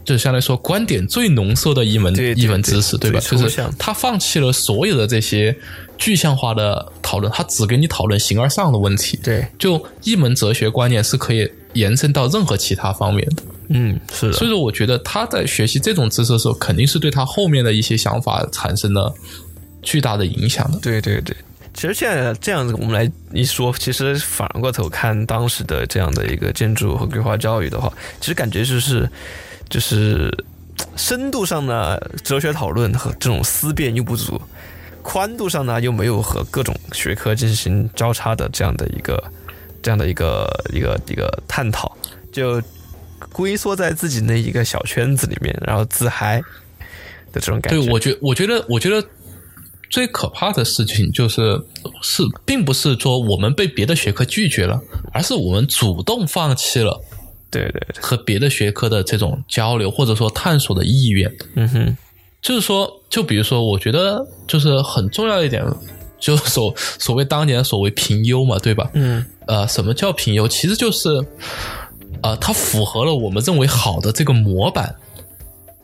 [0.04, 3.20] 就相当于说观点最浓缩的一门一门知识，对吧？
[3.20, 5.56] 就是他放弃了所有的这些
[5.96, 9.18] 具象化的讨论，他只给你讨论形而上的问题。
[9.22, 13.42] 对，就一门哲学观念是可以延伸到任何其他方面的。
[13.68, 14.32] 嗯，是的。
[14.32, 19.14] 所以说，我觉得他在学习这种知识的时候，肯定是对他后面的一些想法产生了
[19.82, 20.78] 巨大的影响的。
[20.80, 21.36] 对对对。
[21.74, 29.08] 其实现在这样子，我们来一说，其实反过头看当时的这样的一个建筑和规划教育的话，其实感觉就是，
[29.68, 30.32] 就是
[30.96, 34.36] 深度上呢，哲学讨论和这种思辨又不足；
[35.02, 39.22] 宽度上呢，又没有和各种学科进行交叉的这样的一个
[39.82, 41.96] 这样的一个一个一个探讨。
[42.30, 42.62] 就
[43.32, 46.40] 龟缩在自己那一个小圈子里面，然后自嗨
[47.32, 47.80] 的这种感觉。
[47.80, 49.06] 对，我觉我觉得我觉得
[49.90, 51.60] 最可怕的事情就是
[52.02, 54.80] 是，并不是说我们被别的学科拒绝了，
[55.12, 57.00] 而是我们主动放弃了
[57.50, 61.32] 对对对，和别的学科的这种交流或者说探索的意愿。
[61.54, 61.96] 嗯哼，
[62.42, 65.64] 就是说，就比如说，我觉得就是很重要一点，
[66.20, 68.90] 就所所谓当年所谓评优嘛，对吧？
[68.94, 70.46] 嗯呃，什么叫评优？
[70.46, 71.24] 其实就是，
[72.22, 74.94] 呃，它符合了我们认为好的这个模板，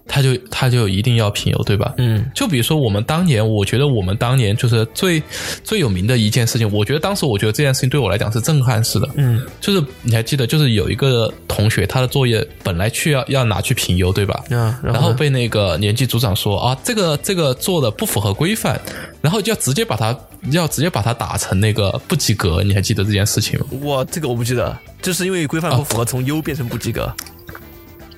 [0.06, 1.94] 它就他就一定要评优，对吧？
[1.96, 5.22] 嗯就比如说我们当年，我觉得我们当年就是最
[5.62, 14.44] 最有名的一件事情，我觉得当时我觉得这件事情对我来讲是震撼式的，嗯就是你还记得，就是有一个同学他的作业本来去要要拿去评优，对吧？
[14.50, 18.80] 啊，然然后被那个年级组长说啊，这个这个做的不符合规范，
[19.20, 20.16] 然后就要直接把他
[20.50, 23.66] 要直接把他打成那个不及格，你还记得这件事情吗？
[23.82, 27.10] 哇，这个我不记得，就是因为规范不符合，从优变成不及格。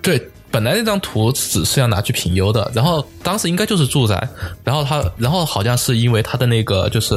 [0.02, 0.20] 对，
[0.50, 4.28] 本来那张图只是要拿去评优的，然后当时应该就是住宅，
[4.64, 7.14] 然后他然后好像是因为他的那个就是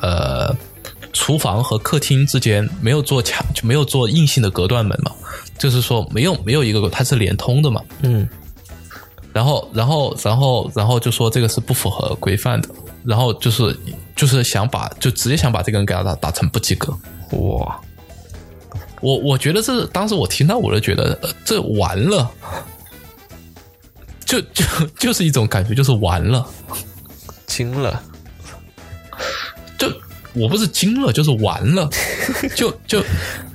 [0.00, 0.54] 呃
[1.12, 5.12] 厨房和客厅之间没有做墙，就没有做硬性的隔断门嘛，
[5.58, 8.28] 就是说没有没有一个它是连通的嘛，嗯
[9.32, 12.68] 然后，然后，然后，然后就说这个是不符合规范的，
[13.02, 13.76] 然后就是
[14.14, 16.96] 就是想把就直接想把这个人给他打打成不及格。
[17.32, 17.80] 哇，
[19.04, 22.30] 我我觉得这当时我听到我就觉得、呃、这完了，
[24.24, 24.64] 就就
[24.98, 26.48] 就是一种感觉，就是完了，
[27.46, 28.02] 惊了。
[29.76, 29.92] 就
[30.32, 31.86] 我不是惊了，就是完了，
[32.56, 33.04] 就就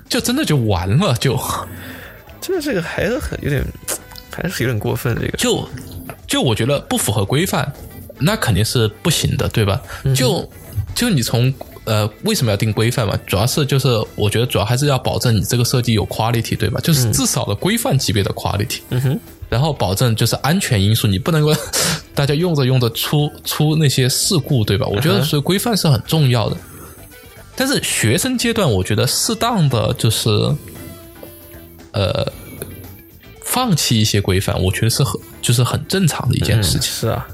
[0.07, 1.35] 就真的就完了，就
[2.39, 3.65] 这这个还是很有点，
[4.29, 5.15] 还是有点过分。
[5.15, 5.67] 这个就
[6.27, 7.73] 就我觉得不符合规范，
[8.19, 9.81] 那肯定是不行的，对吧？
[10.15, 10.47] 就
[10.93, 11.51] 就你从
[11.89, 13.17] 呃为什么要定规范嘛？
[13.25, 16.79] 主要是就是我觉得主要还是要保证你这个设计有 quality，对吧？
[16.81, 19.19] 就是至少的规范级别的 quality，嗯哼，
[19.49, 21.51] 然后保证就是安全因素，你不能够
[22.13, 24.85] 大家用着用着出出那些事故，对吧？
[24.85, 26.55] 我觉得所以规范是很重要的。
[27.55, 30.29] 但是学生阶段，我觉得适当的就是
[31.91, 32.31] 呃
[33.43, 36.91] 放弃一些规范，我觉得是很就是很正常的一件事情。
[36.91, 37.27] 是啊，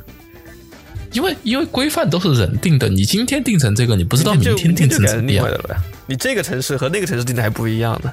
[1.16, 5.84] 因为因为规范都是人定的，你今天定成这个，你不知道明天定成成怎么样，的了呀。
[6.06, 8.12] 你这个城市和那个城市定的还不一样呢。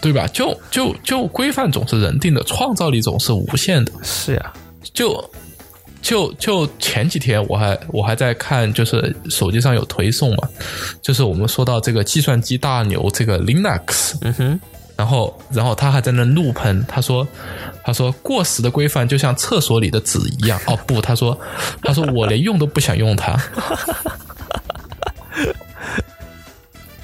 [0.00, 0.26] 对吧？
[0.28, 3.92] 就就就规范总是人定的，创造力总是无限的。
[4.02, 4.52] 是呀，
[4.92, 5.30] 就
[6.00, 10.48] 就就前几天我还我还在看，就是手机上有推送嘛，
[11.00, 14.60] 就是我们说到这个计算机大牛这个 Linux，嗯哼，
[15.02, 17.26] 然后然后他还在那怒喷，他说
[17.82, 20.60] 他说过时的规范就像厕所里的纸一样。
[20.68, 21.36] 哦不，他说
[21.82, 23.36] 他说我连用都不想用它。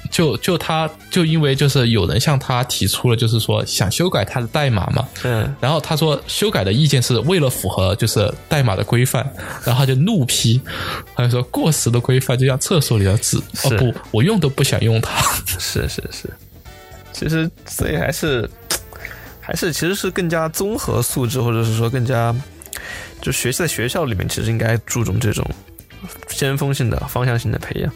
[0.09, 9.29] 就就他就因为就是有人向他提出了就是说想修改他的代码嘛，嗯，然后他说修改的意见是为了符合就是代码的规范，
[9.65, 10.61] 然后他就怒批，
[11.15, 15.21] 他就说过时的规范就像厕所里的纸，哦不，我用都不想用它。
[15.59, 16.29] 是是是。
[17.11, 18.49] 其实所以还是
[19.41, 22.35] 还是其实是更加综合素质，或者是说更加
[23.21, 25.45] 就学习在学校里面，其实应该注重这种
[26.29, 27.91] 先锋性的方向性的培养。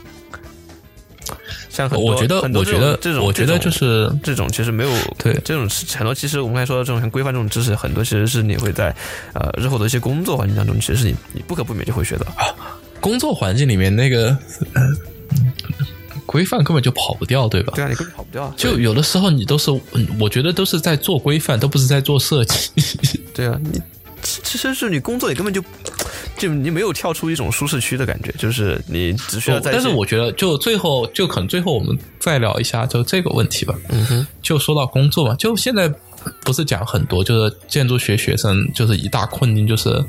[1.70, 8.94] 像很多我觉得很多我觉得这种我觉得就是这种其实没有对这种是很多其实我们刚才说的这种像规范这种知识，很多其实是你会在
[9.34, 12.28] 呃日后的一些工作环境当中，其实是你你不可避免就会学到。
[13.00, 14.38] 工作环境里面那个
[14.74, 14.82] 呃
[16.34, 17.74] 规范根本就跑不掉，对吧？
[17.76, 18.54] 对啊，你根本跑不掉啊。
[18.58, 22.72] 就有的时候你都是，嗯我觉得都是在做规范，都不是在做设计。
[23.36, 23.80] 对啊，你
[24.24, 25.64] 其其实是你工作，你根本就
[26.36, 29.72] 就你没有跳出一种舒适区的感觉，就是你只需要在。
[29.72, 33.76] 但是我觉得，就最后，就可能最后我们再聊一下就这个问题吧。
[33.90, 35.88] 嗯哼，就说到工作嘛，就现在
[36.44, 40.04] 不是讲很多，就是建筑学学生就是一大困境，就是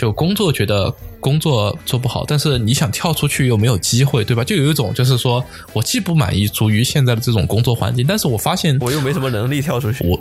[0.00, 0.90] 就工作觉得
[1.20, 4.42] 工作做不好，但是你想跳出去又没有机会，对吧？
[4.42, 5.44] 就有一种就是说
[5.74, 10.02] 我既不满意足于现在的这种工作环境，但是我发现我又没什么能力跳出去。
[10.06, 10.18] 我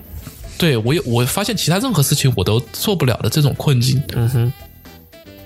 [0.58, 4.54] 对我有我发现其他任何事情我都做不了的这种困境，嗯哼，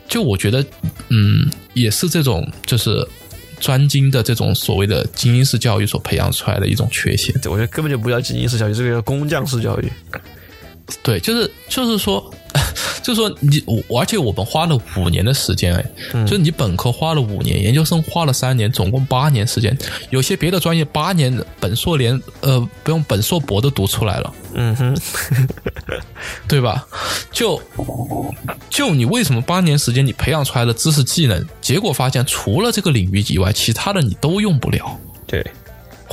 [0.07, 0.65] 就我觉得，
[1.09, 3.07] 嗯，也是这种就是
[3.59, 7.35] 专精的这种所谓的精英式教育所培养出来的一种缺陷。
[7.43, 9.91] 我觉得根本就不叫精英式教育，这个叫工匠式教育。
[11.01, 12.31] 对，就是就是说，
[13.01, 15.85] 就是说你我，而且我们花了五年的时间，哎，
[16.25, 19.75] 就是你本科花了五年，研究生花了三年，总共八年时间。
[20.09, 24.97] 有些别的专业八年本硕连呃不用本硕博都读出来了，嗯哼，
[26.47, 26.85] 对吧？
[27.31, 27.61] 就
[28.69, 35.45] 就你为什么八年时间你培养出来的知识技能，结果发现除了这个领域以外，其他的你都用不了，对，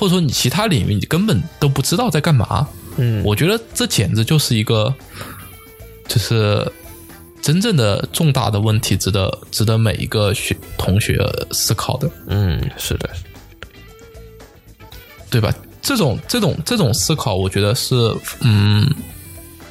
[0.01, 2.66] 或者说你其他领域你根本都不知道在干嘛。
[2.96, 4.92] 嗯，我觉得这简直就是一个，
[6.09, 6.66] 就是
[7.42, 11.18] 真正的重大的问题，值得值得每一个学同学
[11.53, 13.11] 思考的，嗯，是的，
[15.28, 15.55] 对吧？
[15.82, 17.94] 这种这种这种思考，我觉得是
[18.40, 18.88] 嗯，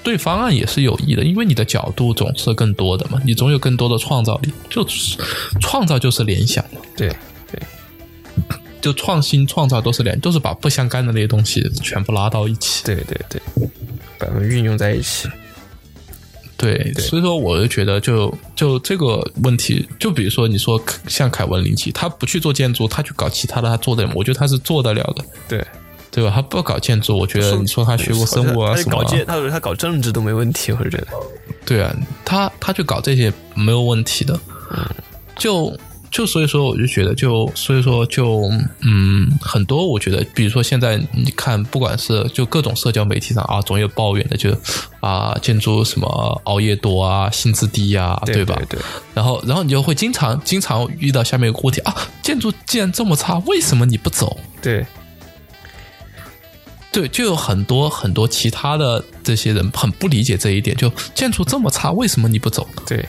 [0.04, 5.18] 对方案也是有益的，因为你的角度总是更多的嘛，你总有更多的创造力，就是
[5.60, 7.10] 创造就是联想嘛，对。
[7.10, 7.18] 对，
[8.82, 12.84] 就创新创造都是联，都是把不相干的那些东西全部拉到一起。
[12.86, 13.42] 对对对，
[14.18, 15.28] 把它们运用在一起。
[16.56, 25.66] 对，所以说我就觉得就，就这个问题，就比如说你说像凯文林奇，他不去做建筑，他去搞其他的，他做的，我觉得他是做得了的，对
[26.12, 26.32] 对吧？
[26.36, 31.08] 他不搞建筑，我觉得你说他学过生物啊什么搞，建，他说他搞政治都没问题，我是觉得。
[31.66, 34.38] 对啊，他他去搞这些没有问题的，
[35.38, 35.74] 就。
[36.12, 38.50] 就所以说，我就觉得，就所以说，就
[38.82, 44.56] 嗯，很多我觉得，比如说现在你看，不管是就各种社交媒体上啊，总有抱怨的，就
[45.00, 48.60] 啊，建筑什么熬夜多啊，薪资低呀，对吧？
[48.68, 48.80] 对。
[49.14, 54.38] 然后，然后你就会经常经常遇到下面一个问题啊，建筑既然这么差，为什么你不走？
[54.62, 54.86] 对。
[56.92, 62.68] 对，就有很多很多其他的这些人很不理解这一点，就建筑这么差，为什么你不走？
[62.88, 63.08] 对。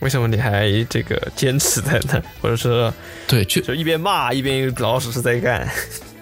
[0.00, 2.22] 为什么你还这个坚持在那？
[2.40, 2.92] 或者说，
[3.26, 5.68] 对，就就一边骂一边老老实实在干。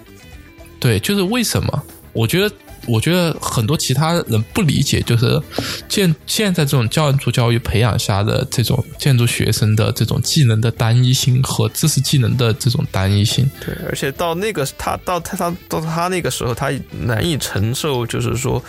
[0.79, 1.83] 对，就是为什么？
[2.13, 2.55] 我觉得，
[2.87, 5.39] 我觉得很多其他人不理解，就是
[5.87, 13.47] 建现在这种教筑教育培养下的这种建筑学生的这种技能的单一性和知识技能的这种单一性。
[13.63, 16.71] 对，而且到那个他到他他到他那个时候，他
[17.01, 18.63] 难以承受，就是说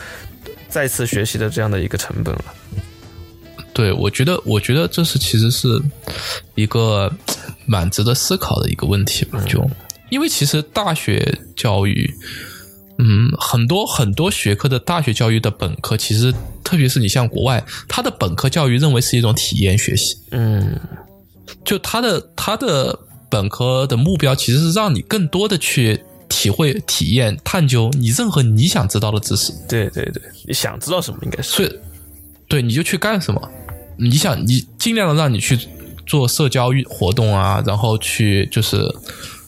[0.68, 2.44] 再次学习的这样的一个成本了。
[3.78, 5.80] 对，我觉得，我觉得这是其实是
[6.56, 7.08] 一个
[7.64, 9.40] 蛮值得思考的一个问题吧。
[9.48, 9.64] 就
[10.10, 12.12] 因为其实大学教育，
[12.98, 20.16] 嗯，很多很多学科的大学教育的本科，其实特别是你像国外，他的本科教育认为是一种体验学习。
[20.32, 20.76] 嗯，
[21.64, 22.98] 就他的他的
[23.30, 29.52] 本科的目标其实是让你更多的去体会、体验、探究你任何你想知道的知识。
[29.68, 31.48] 对对对，你想知道什么应该是。
[31.50, 31.72] 所以，
[32.48, 33.40] 对，你就去干什么。
[33.98, 35.58] 你想，你尽量的让你去
[36.06, 38.82] 做社交活动啊，然后去就是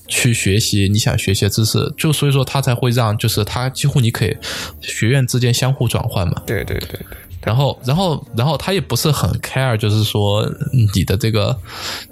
[0.06, 4.36] 去学习你想学习的知识，就所以说他才会让就是他几乎你可以
[4.80, 6.42] 学院之间相互转换嘛。
[6.46, 7.00] 对对对对。
[7.42, 10.46] 然后，然后，然后他也不是很 care，就是说
[10.94, 11.58] 你的这个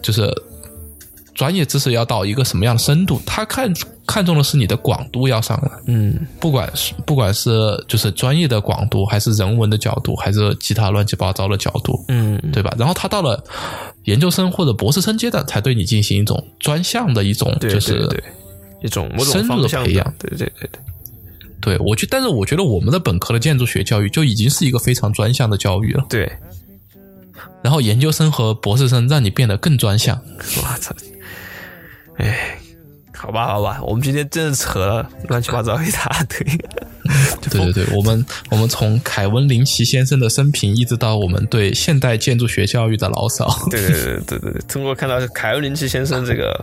[0.01, 0.33] 就是。
[1.39, 3.23] 专业知识要到一个什么样的深度？
[3.25, 3.73] 他看
[4.05, 5.71] 看重的是你的广度要上来。
[5.87, 7.49] 嗯，不管是不管是
[7.87, 12.75] 就是专业的广度，还是人文的角度，还是其他乱七八糟的角度，嗯，对吧？
[12.77, 13.41] 然后他到了
[14.03, 18.09] 研究生或者博士生阶段，才对你进行一种专项的一种，就是
[18.83, 20.13] 一种深入的培养。
[20.19, 20.81] 对对对对，
[21.61, 26.05] 对我觉，但是我觉得我们的本科的建筑学教育就已经是一个非常专项的教育了。
[26.09, 26.29] 对，
[27.63, 30.21] 然后研究生和博士生让你变得更专项。
[30.57, 30.93] 我操！
[32.19, 32.59] 哎，
[33.15, 36.47] 好吧，好吧，我们今天真的扯了乱七八糟一大堆。
[37.41, 43.49] 对对对，我们我们从凯文林奇先生的生平，一直到我们对现代建筑学教育的牢骚。
[43.71, 46.63] 对对对对对对，通过看到凯文林奇先生这个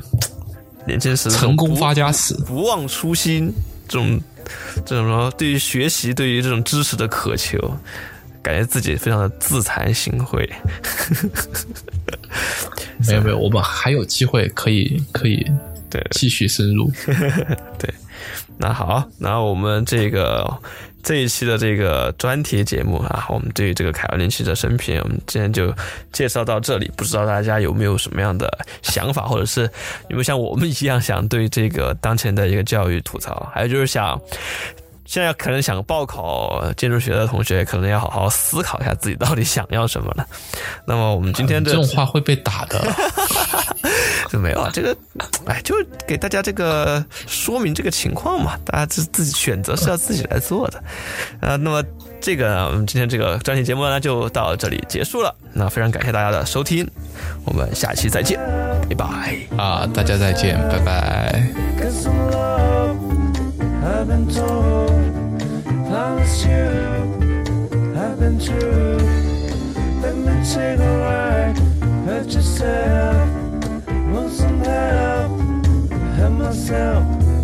[0.85, 3.51] 年轻时成功发家史，不忘初心，
[3.87, 4.21] 这种
[4.85, 7.57] 这种什么对于学习、对于这种知识的渴求，
[8.45, 10.47] 感觉自己非常的自惭形秽。
[13.07, 15.43] 没有 没有，我们还有机会可以可以
[15.89, 16.91] 对继续深入。
[17.79, 17.91] 对，
[18.59, 20.47] 那好，那我们这个
[21.01, 25.73] 这一期的这个专题节目啊，我们对于这个凯文林奇的生平，我们今天就
[26.11, 26.91] 介绍到这里。
[26.95, 28.47] 不知道大家有没有什么样的
[28.83, 29.61] 想法，或者是
[30.09, 33.49] 有没有像我们一样想对这个当前的一个教育吐槽？
[33.51, 34.21] 还有就是想。
[35.05, 40.25] 现在可能想报考建筑学的同学，可能要好好思考一下自己到底想要什么了。
[40.85, 42.83] 那么我们今天的这种话会被打的，
[44.29, 44.69] 就没有啊？
[44.73, 44.97] 这个，
[45.45, 45.75] 哎，就
[46.07, 50.83] 给大家这个说明这个情况嘛，大家自自己选择是要自己来做的。
[51.39, 51.83] 啊，那么
[52.19, 55.33] 这个我们今天这个专题节目呢就到这里结束了。
[55.53, 56.89] 那非常感谢大家的收听，
[57.45, 58.39] 我们下期再见，
[58.89, 59.05] 拜拜
[59.55, 59.87] 啊！
[59.93, 61.47] 大家再见，拜拜。
[63.85, 64.94] I've been told,
[65.95, 66.65] Now it's you,
[67.95, 68.97] I've been true.
[70.01, 71.57] Let me take a ride,
[72.05, 73.29] hurt yourself.
[74.11, 75.31] Want some help,
[76.17, 77.34] help myself.